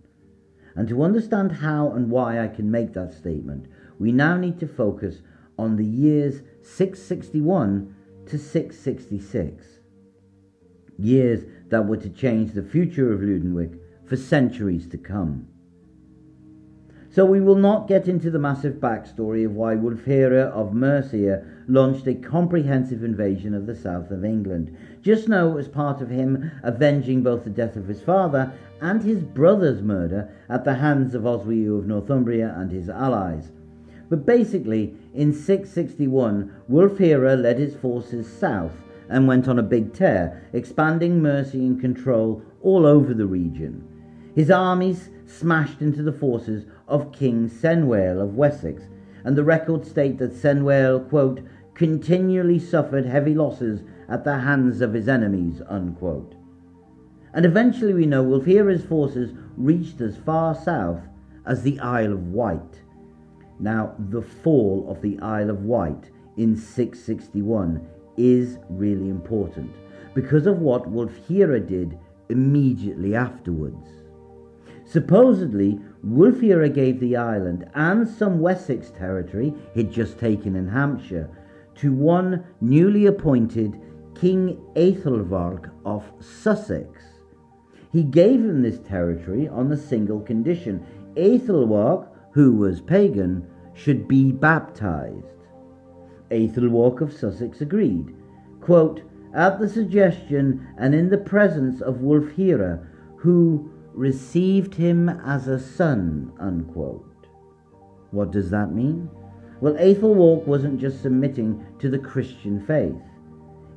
And 0.76 0.88
to 0.90 1.04
understand 1.04 1.52
how 1.54 1.92
and 1.92 2.10
why 2.10 2.40
I 2.40 2.48
can 2.48 2.70
make 2.70 2.94
that 2.94 3.14
statement, 3.14 3.68
we 4.00 4.12
now 4.12 4.38
need 4.38 4.60
to 4.60 4.68
focus 4.68 5.22
on 5.58 5.76
the 5.76 5.86
years 5.86 6.42
661 6.62 7.96
to 8.28 8.38
666. 8.38 9.66
Years 10.98 11.46
that 11.70 11.86
were 11.86 11.98
to 11.98 12.10
change 12.10 12.54
the 12.54 12.64
future 12.64 13.14
of 13.14 13.22
Ludenwic 13.22 13.80
for 14.06 14.16
centuries 14.16 14.88
to 14.90 14.98
come. 14.98 15.48
So 17.18 17.26
we 17.26 17.42
will 17.42 17.56
not 17.56 17.88
get 17.88 18.08
into 18.08 18.30
the 18.30 18.38
massive 18.38 18.76
backstory 18.76 19.44
of 19.44 19.54
why 19.54 19.74
Wulfhere 19.74 20.52
of 20.52 20.76
Mercia 20.76 21.44
launched 21.68 22.06
a 22.06 22.14
comprehensive 22.14 23.04
invasion 23.04 23.56
of 23.56 23.66
the 23.66 23.74
south 23.74 24.12
of 24.12 24.24
England. 24.24 24.78
Just 25.02 25.28
know 25.28 25.50
it 25.50 25.56
was 25.56 25.68
part 25.68 26.00
of 26.00 26.12
him 26.12 26.52
avenging 26.62 27.24
both 27.24 27.44
the 27.44 27.50
death 27.50 27.76
of 27.76 27.88
his 27.88 28.04
father 28.04 28.54
and 28.82 29.02
his 29.02 29.24
brother's 29.24 29.82
murder 29.82 30.30
at 30.48 30.64
the 30.64 30.76
hands 30.76 31.16
of 31.16 31.24
Oswiu 31.24 31.80
of 31.80 31.88
Northumbria 31.88 32.54
and 32.56 32.72
his 32.72 32.88
allies. 32.88 33.52
But 34.12 34.28
basically, 34.28 34.94
in 35.16 35.34
661, 35.34 36.54
Wulfhere 36.70 37.36
led 37.36 37.58
his 37.58 37.76
forces 37.76 38.32
south 38.32 38.84
and 39.10 39.28
went 39.28 39.48
on 39.48 39.58
a 39.58 39.64
big 39.64 39.92
tear, 39.92 40.48
expanding 40.54 41.20
Mercian 41.20 41.82
control 41.82 42.44
all 42.62 42.86
over 42.86 43.16
the 43.16 43.26
region. 43.26 43.84
His 44.36 44.52
armies 44.52 45.10
smashed 45.28 45.82
into 45.82 46.02
the 46.02 46.12
forces 46.12 46.66
of 46.88 47.12
King 47.12 47.50
Cenwalh 47.50 48.22
of 48.22 48.36
Wessex, 48.36 48.84
and 49.24 49.36
the 49.36 49.44
records 49.44 49.90
state 49.90 50.18
that 50.18 50.34
Cenwalh, 50.34 51.08
quote, 51.10 51.42
continually 51.74 52.58
suffered 52.58 53.06
heavy 53.06 53.36
losses 53.36 53.82
at 54.10 54.24
the 54.24 54.40
hands 54.40 54.82
of 54.82 54.94
his 54.94 55.08
enemies, 55.08 55.62
unquote. 55.68 56.34
And 57.34 57.46
eventually 57.46 57.94
we 57.94 58.06
know 58.06 58.24
Wulfhere's 58.24 58.86
forces 58.86 59.34
reached 59.58 60.02
as 60.02 60.18
far 60.18 60.56
south 60.56 61.02
as 61.46 61.62
the 61.62 61.80
Isle 61.80 62.14
of 62.14 62.28
Wight. 62.28 62.82
Now, 63.60 63.96
the 63.98 64.22
fall 64.22 64.88
of 64.90 65.02
the 65.02 65.20
Isle 65.20 65.50
of 65.50 65.64
Wight 65.64 66.10
in 66.38 66.56
661 66.56 67.86
is 68.18 68.58
really 68.70 69.10
important 69.10 69.72
because 70.14 70.48
of 70.48 70.60
what 70.60 70.92
Wulfhere 70.92 71.60
did 71.60 72.00
immediately 72.30 73.16
afterwards. 73.16 73.88
Supposedly, 74.88 75.82
Wulfhere 76.02 76.74
gave 76.74 77.02
the 77.02 77.18
island 77.18 77.70
and 77.76 78.08
some 78.08 78.40
Wessex 78.40 78.90
territory 78.90 79.54
he'd 79.74 79.92
just 79.92 80.18
taken 80.18 80.56
in 80.56 80.70
Hampshire 80.70 81.30
to 81.76 81.92
one 81.92 82.46
newly 82.62 83.06
appointed 83.06 83.78
King 84.16 84.58
Aethelwulf 84.76 85.70
of 85.86 86.10
Sussex. 86.22 87.04
He 87.92 88.02
gave 88.02 88.40
him 88.40 88.62
this 88.62 88.80
territory 88.80 89.50
on 89.50 89.68
the 89.68 89.76
single 89.76 90.22
condition 90.22 90.86
Aethelwulf, 91.18 92.08
who 92.32 92.54
was 92.54 92.80
pagan, 92.80 93.46
should 93.74 94.08
be 94.08 94.32
baptized. 94.32 95.26
Aethelwulf 96.32 97.02
of 97.02 97.12
Sussex 97.12 97.60
agreed. 97.60 98.16
Quote, 98.62 99.02
at 99.34 99.60
the 99.60 99.68
suggestion 99.68 100.66
and 100.78 100.96
in 100.96 101.10
the 101.10 101.18
presence 101.18 101.82
of 101.82 101.98
Wulfhere, 101.98 102.88
who 103.18 103.70
received 103.98 104.76
him 104.76 105.10
as 105.10 105.48
a 105.48 105.60
son. 105.60 106.32
Unquote. 106.40 107.28
What 108.12 108.32
does 108.32 108.52
that 108.52 108.72
mean? 108.72 109.10
Well, 109.60 109.74
Aethelwulf 109.74 110.46
wasn't 110.46 110.80
just 110.80 111.02
submitting 111.02 111.66
to 111.80 111.90
the 111.90 111.98
Christian 111.98 112.66
faith. 112.66 112.96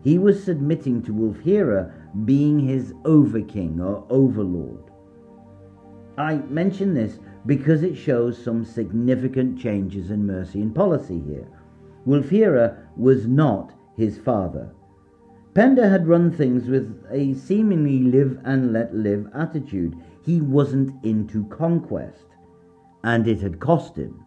He 0.04 0.18
was 0.18 0.44
submitting 0.44 1.02
to 1.02 1.12
Wulfhere 1.12 1.92
being 2.24 2.60
his 2.60 2.92
overking 3.04 3.80
or 3.80 4.06
overlord. 4.10 4.84
I 6.18 6.36
mention 6.48 6.92
this 6.94 7.18
because 7.46 7.82
it 7.82 7.96
shows 7.96 8.42
some 8.42 8.64
significant 8.64 9.58
changes 9.58 10.10
in 10.10 10.26
Mercian 10.26 10.72
policy 10.72 11.22
here. 11.26 11.48
Wulfhere 12.06 12.86
was 12.96 13.26
not 13.26 13.72
his 13.96 14.18
father. 14.18 14.74
Penda 15.54 15.88
had 15.88 16.06
run 16.06 16.30
things 16.30 16.68
with 16.68 17.04
a 17.10 17.34
seemingly 17.34 18.00
live 18.00 18.38
and 18.44 18.72
let 18.72 18.94
live 18.94 19.26
attitude. 19.34 19.96
He 20.22 20.40
wasn't 20.40 21.04
into 21.04 21.44
conquest, 21.46 22.26
and 23.02 23.26
it 23.26 23.40
had 23.40 23.60
cost 23.60 23.96
him. 23.96 24.24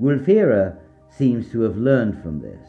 Wulfhere 0.00 0.78
seems 1.10 1.50
to 1.52 1.60
have 1.62 1.76
learned 1.76 2.22
from 2.22 2.40
this. 2.40 2.66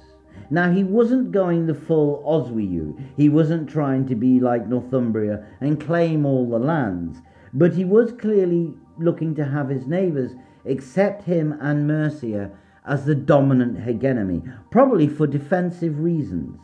Now, 0.50 0.72
he 0.72 0.84
wasn't 0.84 1.32
going 1.32 1.66
the 1.66 1.74
full 1.74 2.22
Oswiu. 2.28 3.00
He 3.16 3.30
wasn't 3.30 3.70
trying 3.70 4.06
to 4.08 4.16
be 4.16 4.40
like 4.40 4.68
Northumbria 4.68 5.46
and 5.62 5.80
claim 5.80 6.26
all 6.26 6.50
the 6.50 6.60
lands, 6.60 7.20
but 7.54 7.74
he 7.74 7.86
was 7.86 8.12
clearly 8.12 8.74
looking 8.98 9.34
to 9.36 9.46
have 9.46 9.70
his 9.70 9.88
neighbours 9.88 10.34
accept 10.66 11.24
him 11.24 11.58
and 11.60 11.88
Mercia 11.88 12.52
as 12.86 13.06
the 13.06 13.16
dominant 13.16 13.80
hegemony, 13.80 14.44
probably 14.72 15.08
for 15.08 15.26
defensive 15.26 16.00
reasons. 16.00 16.60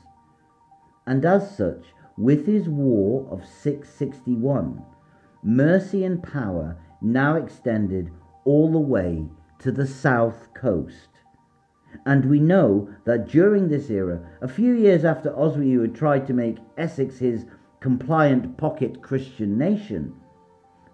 And 1.08 1.23
as 1.25 1.56
such, 1.56 1.86
with 2.17 2.45
his 2.45 2.67
war 2.67 3.28
of 3.32 3.45
661, 3.45 4.84
Mercian 5.41 6.21
power 6.21 6.78
now 7.02 7.36
extended 7.36 8.12
all 8.45 8.71
the 8.71 8.80
way 8.80 9.25
to 9.60 9.71
the 9.71 9.88
south 9.88 10.54
coast. 10.54 11.10
And 12.06 12.25
we 12.25 12.39
know 12.39 12.89
that 13.06 13.28
during 13.28 13.67
this 13.67 13.89
era, 13.89 14.21
a 14.41 14.47
few 14.47 14.73
years 14.73 15.06
after 15.06 15.32
Oswiu 15.32 15.82
had 15.82 15.95
tried 15.95 16.28
to 16.28 16.34
make 16.34 16.58
Essex 16.78 17.19
his 17.19 17.45
compliant 17.80 18.58
pocket 18.58 19.02
Christian 19.02 19.58
nation, 19.58 20.13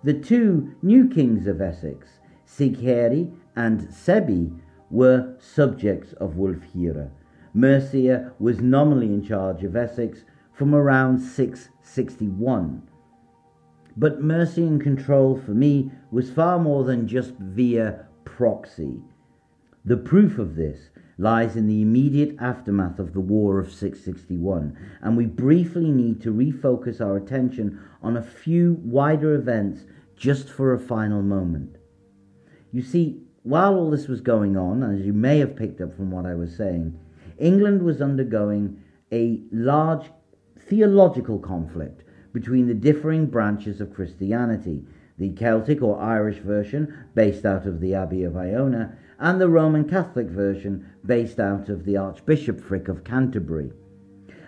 the 0.03 0.13
two 0.13 0.75
new 0.81 1.10
kings 1.10 1.47
of 1.47 1.62
Essex, 1.62 2.19
Sighere 2.47 3.34
and 3.55 3.81
Sebbi, 3.89 4.60
were 4.91 5.36
subjects 5.39 6.13
of 6.13 6.36
Wulfhere. 6.36 7.10
Mercia 7.53 8.34
was 8.38 8.62
nominally 8.62 9.08
in 9.08 9.23
charge 9.23 9.63
of 9.63 9.75
Essex 9.75 10.23
from 10.53 10.75
around 10.75 11.19
661. 11.19 12.84
But 13.97 14.21
Mercian 14.21 14.79
control 14.79 15.38
for 15.38 15.51
me 15.51 15.91
was 16.12 16.29
far 16.29 16.60
more 16.60 16.84
than 16.84 17.08
just 17.08 17.34
via 17.38 18.05
proxy. 18.25 19.01
The 19.86 19.97
proof 19.97 20.38
of 20.38 20.55
this 20.55 20.89
lies 21.17 21.55
in 21.55 21.67
the 21.67 21.81
immediate 21.81 22.36
aftermath 22.39 22.99
of 22.99 23.13
the 23.13 23.21
War 23.21 23.58
of 23.60 23.71
661, 23.71 24.77
and 25.01 25.15
we 25.15 25.25
briefly 25.25 25.91
need 25.91 26.21
to 26.21 26.34
refocus 26.34 26.99
our 26.99 27.15
attention 27.15 27.79
on 28.01 28.17
a 28.17 28.21
few 28.21 28.81
wider 28.84 29.34
events 29.34 29.86
just 30.17 30.49
for 30.49 30.73
a 30.73 30.79
final 30.79 31.21
moment. 31.21 31.77
You 32.73 32.81
see, 32.81 33.21
while 33.43 33.75
all 33.75 33.89
this 33.89 34.08
was 34.08 34.19
going 34.19 34.58
on, 34.58 34.84
as 34.84 35.05
you 35.05 35.13
may 35.13 35.39
have 35.39 35.55
picked 35.55 35.79
up 35.79 35.95
from 35.95 36.12
what 36.12 36.25
I 36.25 36.34
was 36.34 36.55
saying, 36.55 36.99
England 37.38 37.84
was 37.84 38.01
undergoing 38.01 38.81
a 39.12 39.41
large 39.51 40.10
theological 40.58 41.39
conflict 41.39 42.04
between 42.35 42.67
the 42.67 42.73
differing 42.73 43.25
branches 43.25 43.79
of 43.79 43.93
Christianity 43.93 44.83
the 45.17 45.29
Celtic 45.29 45.81
or 45.81 45.97
Irish 45.97 46.39
version, 46.39 46.93
based 47.13 47.45
out 47.45 47.65
of 47.65 47.79
the 47.79 47.93
Abbey 47.93 48.23
of 48.23 48.35
Iona, 48.35 48.97
and 49.17 49.39
the 49.39 49.47
Roman 49.47 49.87
Catholic 49.87 50.27
version, 50.27 50.85
based 51.05 51.39
out 51.39 51.69
of 51.69 51.85
the 51.85 51.95
Archbishopric 51.95 52.89
of 52.89 53.05
Canterbury. 53.05 53.71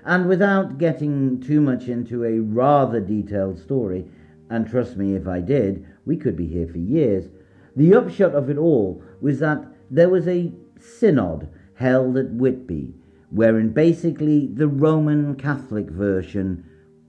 And 0.03 0.27
without 0.27 0.77
getting 0.77 1.39
too 1.39 1.61
much 1.61 1.87
into 1.87 2.25
a 2.25 2.39
rather 2.39 2.99
detailed 2.99 3.59
story, 3.59 4.05
and 4.49 4.67
trust 4.67 4.97
me, 4.97 5.15
if 5.15 5.25
I 5.25 5.39
did, 5.39 5.85
we 6.05 6.17
could 6.17 6.35
be 6.35 6.47
here 6.47 6.67
for 6.67 6.79
years, 6.79 7.29
the 7.75 7.95
upshot 7.95 8.35
of 8.35 8.49
it 8.49 8.57
all 8.57 9.01
was 9.21 9.39
that 9.39 9.65
there 9.89 10.09
was 10.09 10.27
a 10.27 10.51
synod 10.77 11.47
held 11.75 12.17
at 12.17 12.31
Whitby, 12.31 12.93
wherein 13.29 13.69
basically 13.69 14.47
the 14.47 14.67
Roman 14.67 15.35
Catholic 15.35 15.89
version 15.89 16.65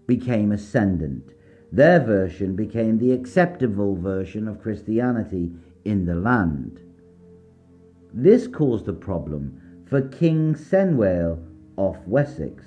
became 0.09 0.51
ascendant 0.51 1.33
their 1.71 2.01
version 2.01 2.57
became 2.57 2.99
the 2.99 3.13
acceptable 3.13 3.95
version 3.95 4.49
of 4.49 4.63
Christianity 4.63 5.53
in 5.85 6.07
the 6.07 6.15
land. 6.15 6.81
This 8.13 8.47
caused 8.47 8.89
a 8.89 8.95
problem 8.95 9.85
for 9.87 10.01
King 10.01 10.55
Cenwalh 10.55 11.39
of 11.77 12.09
Wessex. 12.09 12.65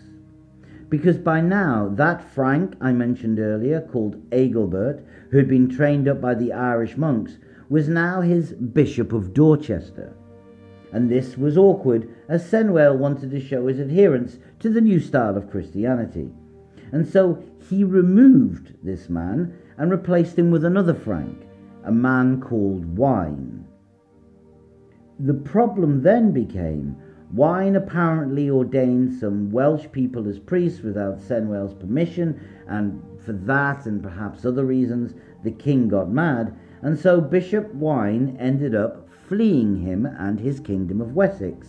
because 0.89 1.17
by 1.17 1.39
now 1.39 1.89
that 1.95 2.21
Frank 2.21 2.75
I 2.81 2.91
mentioned 2.91 3.39
earlier, 3.39 3.79
called 3.79 4.21
Agilbert, 4.31 5.01
who 5.31 5.37
had 5.37 5.47
been 5.47 5.69
trained 5.69 6.07
up 6.07 6.19
by 6.19 6.35
the 6.35 6.51
Irish 6.51 6.97
monks, 6.97 7.37
was 7.69 7.87
now 7.87 8.19
his 8.19 8.51
Bishop 8.51 9.13
of 9.13 9.33
Dorchester. 9.33 10.13
And 10.91 11.09
this 11.09 11.37
was 11.37 11.57
awkward, 11.57 12.13
as 12.27 12.43
Cenwalh 12.43 12.97
wanted 12.97 13.31
to 13.31 13.39
show 13.39 13.67
his 13.67 13.79
adherence 13.79 14.37
to 14.59 14.69
the 14.69 14.81
new 14.81 14.99
style 14.99 15.37
of 15.37 15.49
Christianity. 15.49 16.29
And 16.91 17.07
so 17.07 17.43
he 17.69 17.83
removed 17.83 18.73
this 18.83 19.09
man 19.09 19.53
and 19.77 19.89
replaced 19.89 20.37
him 20.37 20.51
with 20.51 20.65
another 20.65 20.93
Frank, 20.93 21.41
a 21.83 21.91
man 21.91 22.41
called 22.41 22.97
Wine. 22.97 23.65
The 25.19 25.33
problem 25.33 26.01
then 26.01 26.31
became 26.31 26.97
Wine 27.33 27.77
apparently 27.77 28.49
ordained 28.49 29.13
some 29.13 29.51
Welsh 29.51 29.87
people 29.91 30.27
as 30.27 30.37
priests 30.37 30.81
without 30.81 31.21
Cenwalh's 31.21 31.73
permission, 31.73 32.39
and 32.67 33.01
for 33.19 33.31
that 33.31 33.85
and 33.85 34.03
perhaps 34.03 34.43
other 34.43 34.65
reasons, 34.65 35.13
the 35.43 35.51
king 35.51 35.87
got 35.87 36.11
mad, 36.11 36.53
and 36.81 36.99
so 36.99 37.21
Bishop 37.21 37.73
Wine 37.73 38.35
ended 38.37 38.75
up 38.75 39.07
fleeing 39.27 39.77
him 39.77 40.05
and 40.05 40.39
his 40.39 40.59
kingdom 40.59 40.99
of 40.99 41.15
Wessex. 41.15 41.67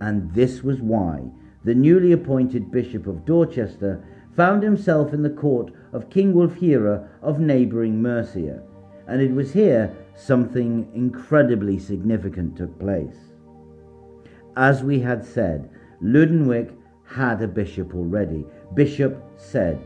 And 0.00 0.32
this 0.34 0.62
was 0.62 0.80
why 0.80 1.32
the 1.64 1.74
newly 1.74 2.12
appointed 2.12 2.70
Bishop 2.70 3.06
of 3.06 3.24
Dorchester 3.24 4.04
found 4.36 4.62
himself 4.62 5.12
in 5.12 5.22
the 5.22 5.30
court 5.30 5.72
of 5.92 6.10
King 6.10 6.32
Wulfhere 6.34 7.08
of 7.22 7.40
neighbouring 7.40 8.00
Mercia, 8.00 8.62
and 9.06 9.20
it 9.20 9.32
was 9.32 9.52
here 9.52 9.94
something 10.14 10.88
incredibly 10.94 11.78
significant 11.78 12.56
took 12.56 12.78
place. 12.78 13.16
As 14.56 14.82
we 14.82 15.00
had 15.00 15.24
Cedd, 15.24 15.68
Ludenwic 16.02 16.72
had 17.04 17.42
a 17.42 17.48
bishop 17.48 17.94
already, 17.94 18.46
Bishop 18.74 19.22
said. 19.36 19.78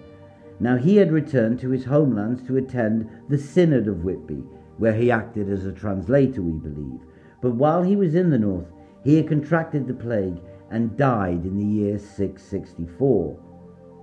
Now 0.61 0.77
he 0.77 0.97
had 0.97 1.11
returned 1.11 1.59
to 1.61 1.71
his 1.71 1.85
homelands 1.85 2.43
to 2.47 2.57
attend 2.57 3.09
the 3.29 3.39
Synod 3.39 3.89
of 3.89 4.05
Whitby, 4.05 4.45
where 4.79 4.95
he 4.95 5.11
acted 5.11 5.49
as 5.49 5.65
a 5.65 5.73
translator, 5.73 6.43
we 6.43 6.53
believe. 6.53 7.01
But 7.41 7.55
while 7.55 7.83
he 7.83 7.97
was 7.97 8.15
in 8.15 8.31
the 8.31 8.39
north, 8.39 8.67
he 9.03 9.17
had 9.17 9.29
contracted 9.29 9.87
the 9.87 9.95
plague 9.95 10.41
and 10.71 10.97
died 10.97 11.45
in 11.45 11.59
the 11.59 11.65
year 11.65 11.99
664. 11.99 13.39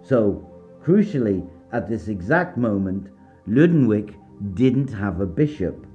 So, 0.01 0.47
crucially, 0.83 1.47
at 1.71 1.87
this 1.87 2.07
exact 2.07 2.57
moment, 2.57 3.07
Ludenwic 3.47 4.15
didn't 4.53 4.91
have 4.91 5.21
a 5.21 5.25
bishop. 5.25 5.85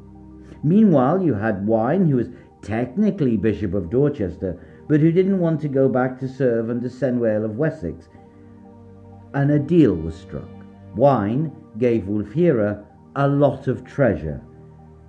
Meanwhile, 0.62 1.22
you 1.22 1.34
had 1.34 1.66
Wine, 1.66 2.06
who 2.06 2.16
was 2.16 2.28
technically 2.62 3.36
Bishop 3.36 3.74
of 3.74 3.90
Dorchester, 3.90 4.58
but 4.88 5.00
who 5.00 5.12
didn't 5.12 5.40
want 5.40 5.60
to 5.60 5.68
go 5.68 5.88
back 5.88 6.18
to 6.20 6.28
serve 6.28 6.70
under 6.70 6.88
Cenwalh 6.88 7.44
of 7.44 7.56
Wessex. 7.56 8.08
And 9.34 9.50
a 9.50 9.58
deal 9.58 9.94
was 9.94 10.14
struck. 10.14 10.48
Wine 10.94 11.52
gave 11.78 12.04
Wulfhere 12.04 12.84
a 13.16 13.28
lot 13.28 13.66
of 13.66 13.84
treasure, 13.84 14.40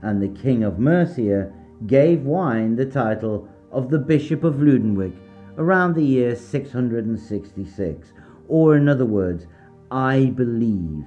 and 0.01 0.21
the 0.21 0.41
King 0.41 0.63
of 0.63 0.79
Mercia 0.79 1.51
gave 1.85 2.23
Wine 2.23 2.75
the 2.75 2.85
title 2.85 3.47
of 3.71 3.89
the 3.89 3.99
Bishop 3.99 4.43
of 4.43 4.55
Ludenwic 4.55 5.13
around 5.57 5.93
the 5.95 6.03
year 6.03 6.35
666. 6.35 8.13
Or, 8.47 8.77
in 8.77 8.87
other 8.87 9.05
words, 9.05 9.45
I 9.91 10.25
believe 10.35 11.05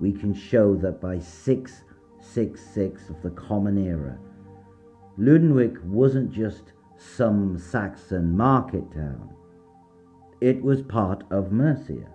we 0.00 0.12
can 0.12 0.34
show 0.34 0.76
that 0.76 1.00
by 1.00 1.18
666 1.18 3.10
of 3.10 3.22
the 3.22 3.30
Common 3.30 3.78
Era, 3.78 4.18
Ludenwic 5.18 5.82
wasn't 5.84 6.32
just 6.32 6.72
some 6.96 7.58
Saxon 7.58 8.36
market 8.36 8.90
town, 8.92 9.34
it 10.40 10.62
was 10.62 10.82
part 10.82 11.24
of 11.30 11.52
Mercia. 11.52 12.08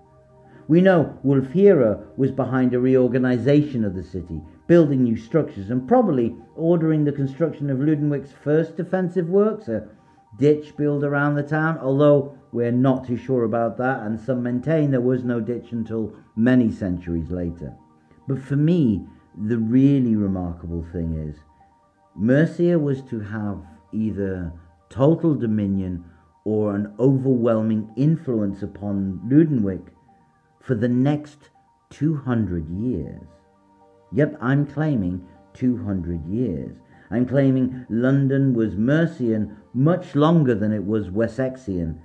We 0.67 0.81
know 0.81 1.17
Wulfhere 1.23 2.03
was 2.17 2.31
behind 2.31 2.73
a 2.73 2.79
reorganization 2.79 3.85
of 3.85 3.93
the 3.93 4.03
city, 4.03 4.41
building 4.65 5.03
new 5.03 5.15
structures, 5.15 5.69
and 5.69 5.87
probably 5.87 6.35
ordering 6.55 7.03
the 7.03 7.11
construction 7.11 7.69
of 7.69 7.77
Ludenwic's 7.77 8.31
first 8.43 8.75
defensive 8.75 9.29
works, 9.29 9.67
a 9.67 9.87
ditch 10.37 10.75
built 10.75 11.03
around 11.03 11.35
the 11.35 11.43
town, 11.43 11.77
although 11.79 12.37
we're 12.51 12.71
not 12.71 13.05
too 13.05 13.17
sure 13.17 13.43
about 13.43 13.77
that, 13.77 14.01
and 14.01 14.19
some 14.19 14.43
maintain 14.43 14.91
there 14.91 15.01
was 15.01 15.23
no 15.23 15.39
ditch 15.39 15.71
until 15.71 16.13
many 16.35 16.71
centuries 16.71 17.29
later. 17.29 17.73
But 18.27 18.39
for 18.39 18.55
me, 18.55 19.05
the 19.37 19.57
really 19.57 20.15
remarkable 20.15 20.85
thing 20.91 21.13
is 21.13 21.35
Mercia 22.15 22.79
was 22.79 23.01
to 23.03 23.19
have 23.19 23.61
either 23.91 24.53
total 24.89 25.35
dominion 25.35 26.05
or 26.45 26.75
an 26.75 26.93
overwhelming 26.99 27.91
influence 27.97 28.61
upon 28.61 29.19
Ludenwic 29.27 29.87
for 30.61 30.75
the 30.75 30.87
next 30.87 31.49
200 31.89 32.69
years. 32.69 33.21
Yep, 34.13 34.37
I'm 34.39 34.65
claiming 34.65 35.27
200 35.53 36.25
years. 36.27 36.77
I'm 37.11 37.25
claiming 37.25 37.85
London 37.89 38.53
was 38.53 38.75
Mercian 38.75 39.57
much 39.75 40.15
longer 40.15 40.55
than 40.55 40.71
it 40.71 40.85
was 40.85 41.09
Wessexian. 41.09 41.99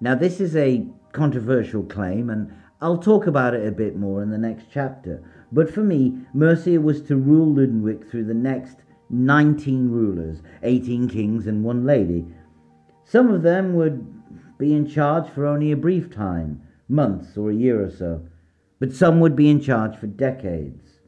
Now, 0.00 0.14
this 0.14 0.40
is 0.40 0.56
a 0.56 0.86
controversial 1.12 1.82
claim, 1.82 2.30
and 2.30 2.50
I'll 2.80 2.98
talk 2.98 3.26
about 3.26 3.54
it 3.54 3.66
a 3.66 3.72
bit 3.72 3.96
more 3.96 4.22
in 4.22 4.30
the 4.30 4.38
next 4.38 4.66
chapter. 4.72 5.22
But 5.52 5.72
for 5.72 5.82
me, 5.82 6.18
Mercia 6.32 6.80
was 6.80 7.02
to 7.02 7.16
rule 7.16 7.54
Ludenwic 7.54 8.10
through 8.10 8.24
the 8.24 8.34
next 8.34 8.78
19 9.10 9.90
rulers, 9.90 10.42
18 10.62 11.08
kings, 11.08 11.46
and 11.46 11.62
one 11.62 11.84
lady. 11.84 12.26
Some 13.04 13.30
of 13.30 13.42
them 13.42 13.74
would 13.74 14.58
be 14.58 14.74
in 14.74 14.88
charge 14.88 15.28
for 15.28 15.46
only 15.46 15.72
a 15.72 15.76
brief 15.76 16.10
time, 16.10 16.62
months 16.88 17.36
or 17.36 17.50
a 17.50 17.54
year 17.54 17.82
or 17.84 17.90
so, 17.90 18.26
but 18.78 18.94
some 18.94 19.20
would 19.20 19.36
be 19.36 19.50
in 19.50 19.60
charge 19.60 19.96
for 19.96 20.06
decades. 20.06 21.00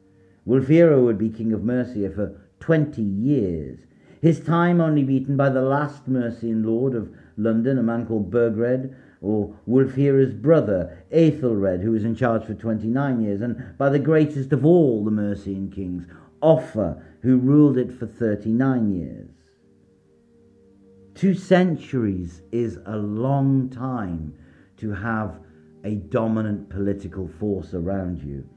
Wulfhere 0.47 1.03
would 1.03 1.17
be 1.17 1.29
king 1.29 1.53
of 1.53 1.63
Mercia 1.63 2.09
for 2.09 2.39
20 2.59 3.01
years, 3.01 3.79
his 4.21 4.39
time 4.39 4.79
only 4.79 5.03
beaten 5.03 5.35
by 5.35 5.49
the 5.49 5.61
last 5.61 6.07
Mercian 6.07 6.63
lord 6.63 6.93
of 6.93 7.11
London, 7.37 7.79
a 7.79 7.83
man 7.83 8.05
called 8.05 8.29
Burgred, 8.29 8.95
or 9.19 9.55
Wulfhere's 9.67 10.33
brother, 10.33 11.03
Aethelred, 11.11 11.81
who 11.81 11.91
was 11.91 12.03
in 12.03 12.15
charge 12.15 12.45
for 12.45 12.53
29 12.53 13.21
years, 13.21 13.41
and 13.41 13.77
by 13.77 13.89
the 13.89 13.99
greatest 13.99 14.53
of 14.53 14.63
all 14.65 15.03
the 15.03 15.11
Mercian 15.11 15.71
kings, 15.71 16.05
Offa, 16.41 17.01
who 17.21 17.37
ruled 17.37 17.77
it 17.77 17.91
for 17.91 18.05
39 18.05 18.93
years. 18.93 19.29
Two 21.15 21.33
centuries 21.33 22.41
is 22.51 22.79
a 22.85 22.97
long 22.97 23.69
time 23.69 24.33
to 24.77 24.91
have 24.91 25.39
a 25.83 25.95
dominant 25.95 26.69
political 26.69 27.27
force 27.27 27.73
around 27.73 28.21
you. 28.21 28.47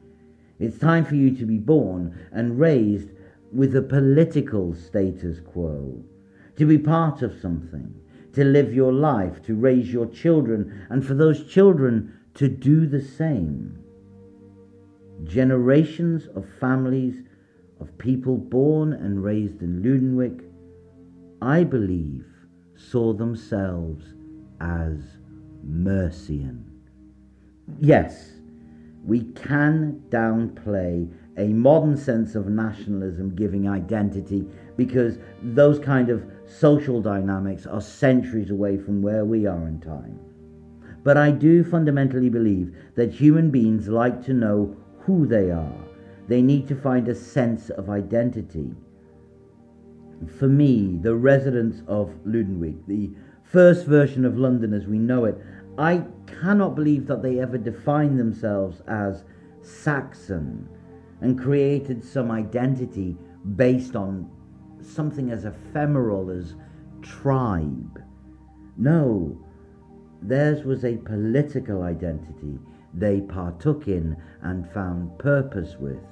It's 0.59 0.79
time 0.79 1.05
for 1.05 1.15
you 1.15 1.37
to 1.37 1.47
be 1.47 1.59
born 1.59 2.19
and 2.33 2.59
raised 2.59 3.11
with 3.55 3.77
a 3.77 3.83
political 3.83 4.75
status 4.75 5.39
quo, 5.41 6.03
to 6.57 6.67
be 6.67 6.77
part 6.77 7.23
of 7.23 7.41
something, 7.41 7.95
to 8.33 8.45
live 8.45 8.75
your 8.75 8.93
life, 8.93 9.41
to 9.43 9.55
raise 9.55 9.93
your 9.93 10.07
children, 10.07 10.87
and 10.91 11.07
for 11.07 11.15
those 11.15 11.45
children 11.45 12.13
to 12.35 12.49
do 12.49 12.87
the 12.87 13.01
same. 13.01 13.79
Generations 15.23 16.27
of 16.35 16.45
families 16.59 17.23
of 17.81 17.97
people 17.99 18.37
born 18.37 18.93
and 18.93 19.23
raised 19.23 19.63
in 19.63 19.83
Ludenwic, 19.83 20.45
I 21.41 21.63
believe, 21.63 22.27
saw 22.77 23.13
themselves 23.13 24.05
as 24.61 24.99
Mercian. 25.63 26.65
Yes, 27.79 28.33
we 29.05 29.23
can 29.35 30.03
downplay 30.09 31.09
a 31.37 31.49
modern 31.49 31.97
sense 31.97 32.35
of 32.35 32.49
nationalism 32.49 33.35
giving 33.35 33.69
identity 33.69 34.47
because 34.77 35.19
those 35.43 35.79
kind 35.79 36.09
of 36.09 36.25
social 36.47 37.01
dynamics 37.01 37.67
are 37.67 37.81
centuries 37.81 38.51
away 38.51 38.79
from 38.79 39.03
where 39.03 39.25
we 39.25 39.47
are 39.47 39.67
in 39.67 39.81
time. 39.81 40.19
But 41.03 41.17
I 41.17 41.31
do 41.31 41.65
fundamentally 41.65 42.31
believe 42.31 42.77
that 42.95 43.13
human 43.13 43.51
beings 43.51 43.89
like 43.89 44.25
to 44.27 44.33
know 44.33 44.77
who 45.01 45.27
they 45.27 45.51
are 45.51 45.85
they 46.29 46.43
need 46.43 46.67
to 46.69 46.75
find 46.75 47.09
a 47.09 47.15
sense 47.15 47.71
of 47.71 47.91
identity. 47.91 48.71
For 50.39 50.49
me, 50.49 50.99
the 51.03 51.15
residents 51.15 51.83
of 51.87 52.15
Ludenwic, 52.25 52.87
the 52.87 53.11
first 53.43 53.87
version 53.87 54.25
of 54.25 54.39
London 54.39 54.73
as 54.73 54.87
we 54.87 54.99
know 54.99 55.27
it, 55.27 55.37
I 55.77 56.05
cannot 56.41 56.77
believe 56.77 57.07
that 57.09 57.23
they 57.23 57.41
ever 57.41 57.59
defined 57.59 58.19
themselves 58.19 58.81
as 58.87 59.25
Saxon 59.61 60.69
and 61.25 61.41
created 61.41 62.05
some 62.05 62.31
identity 62.31 63.17
based 63.57 63.97
on 63.97 64.31
something 64.83 65.31
as 65.31 65.47
ephemeral 65.47 66.31
as 66.31 66.55
tribe. 67.01 67.99
No, 68.77 69.35
theirs 70.21 70.65
was 70.65 70.85
a 70.85 70.99
political 70.99 71.83
identity 71.83 72.59
they 72.93 73.23
partook 73.23 73.89
in 73.89 74.19
and 74.43 74.71
found 74.73 75.19
purpose 75.19 75.77
with. 75.81 76.03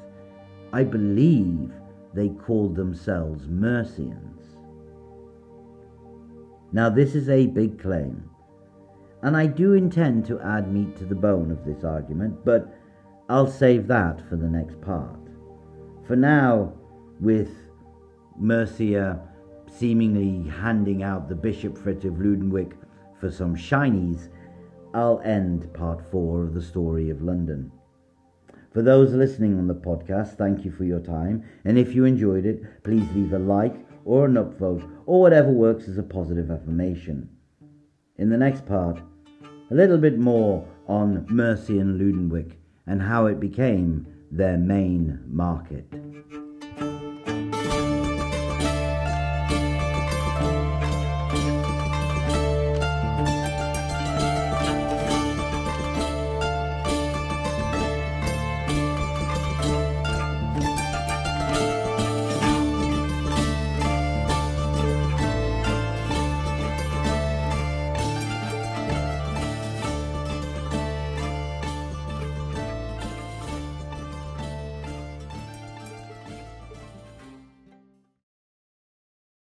I 0.73 0.83
believe 0.83 1.71
they 2.15 2.31
called 2.31 2.75
themselves 2.75 3.47
Mercians. 3.49 4.57
Now, 6.73 6.89
this 6.89 7.15
is 7.15 7.29
a 7.29 7.49
big 7.49 7.79
claim, 7.79 8.31
and 9.21 9.37
I 9.37 9.45
do 9.45 9.75
intend 9.75 10.25
to 10.27 10.41
add 10.41 10.73
meat 10.73 10.97
to 10.97 11.05
the 11.05 11.15
bone 11.15 11.51
of 11.51 11.67
this 11.67 11.85
argument, 11.85 12.47
but 12.47 12.79
I'll 13.33 13.51
save 13.51 13.87
that 13.87 14.21
for 14.29 14.37
the 14.37 14.47
next 14.47 14.79
part. 14.83 15.19
For 16.07 16.17
now, 16.17 16.75
with 17.19 17.49
Mercia 18.39 19.27
seemingly 19.75 20.51
handing 20.51 21.03
out 21.03 21.31
the 21.31 21.35
bishopric 21.35 22.05
of 22.05 22.17
Ludenwic 22.17 22.75
for 23.19 23.31
some 23.31 23.57
shinies, 23.57 24.29
I'll 24.93 25.23
end 25.25 25.73
part 25.73 26.03
four 26.11 26.43
of 26.43 26.53
the 26.53 26.61
story 26.61 27.09
of 27.09 27.23
London. 27.23 27.73
For 28.71 28.83
those 28.83 29.15
listening 29.15 29.59
on 29.59 29.67
the 29.67 29.75
podcast, 29.77 30.37
thank 30.37 30.67
you 30.67 30.71
for 30.71 30.85
your 30.85 31.01
time, 31.01 31.43
and 31.65 31.79
if 31.79 31.95
you 31.95 32.05
enjoyed 32.05 32.45
it, 32.45 32.85
please 32.85 33.11
leave 33.15 33.33
a 33.33 33.39
like 33.39 33.77
or 34.05 34.27
an 34.27 34.35
upvote 34.35 34.87
or 35.07 35.23
whatever 35.23 35.49
works 35.49 35.89
as 35.89 35.97
a 35.97 36.03
positive 36.03 36.51
affirmation. 36.51 37.31
In 38.19 38.29
the 38.29 38.37
next 38.37 38.67
part, 38.67 39.01
a 39.71 39.75
little 39.75 39.97
bit 39.97 40.19
more 40.19 40.69
on 40.87 41.25
Mercia 41.31 41.79
and 41.79 41.99
Ludenwic 41.99 42.57
and 42.87 43.03
how 43.03 43.27
it 43.27 43.41
became 43.41 44.07
their 44.31 44.57
main 44.57 45.21
market. 45.27 45.85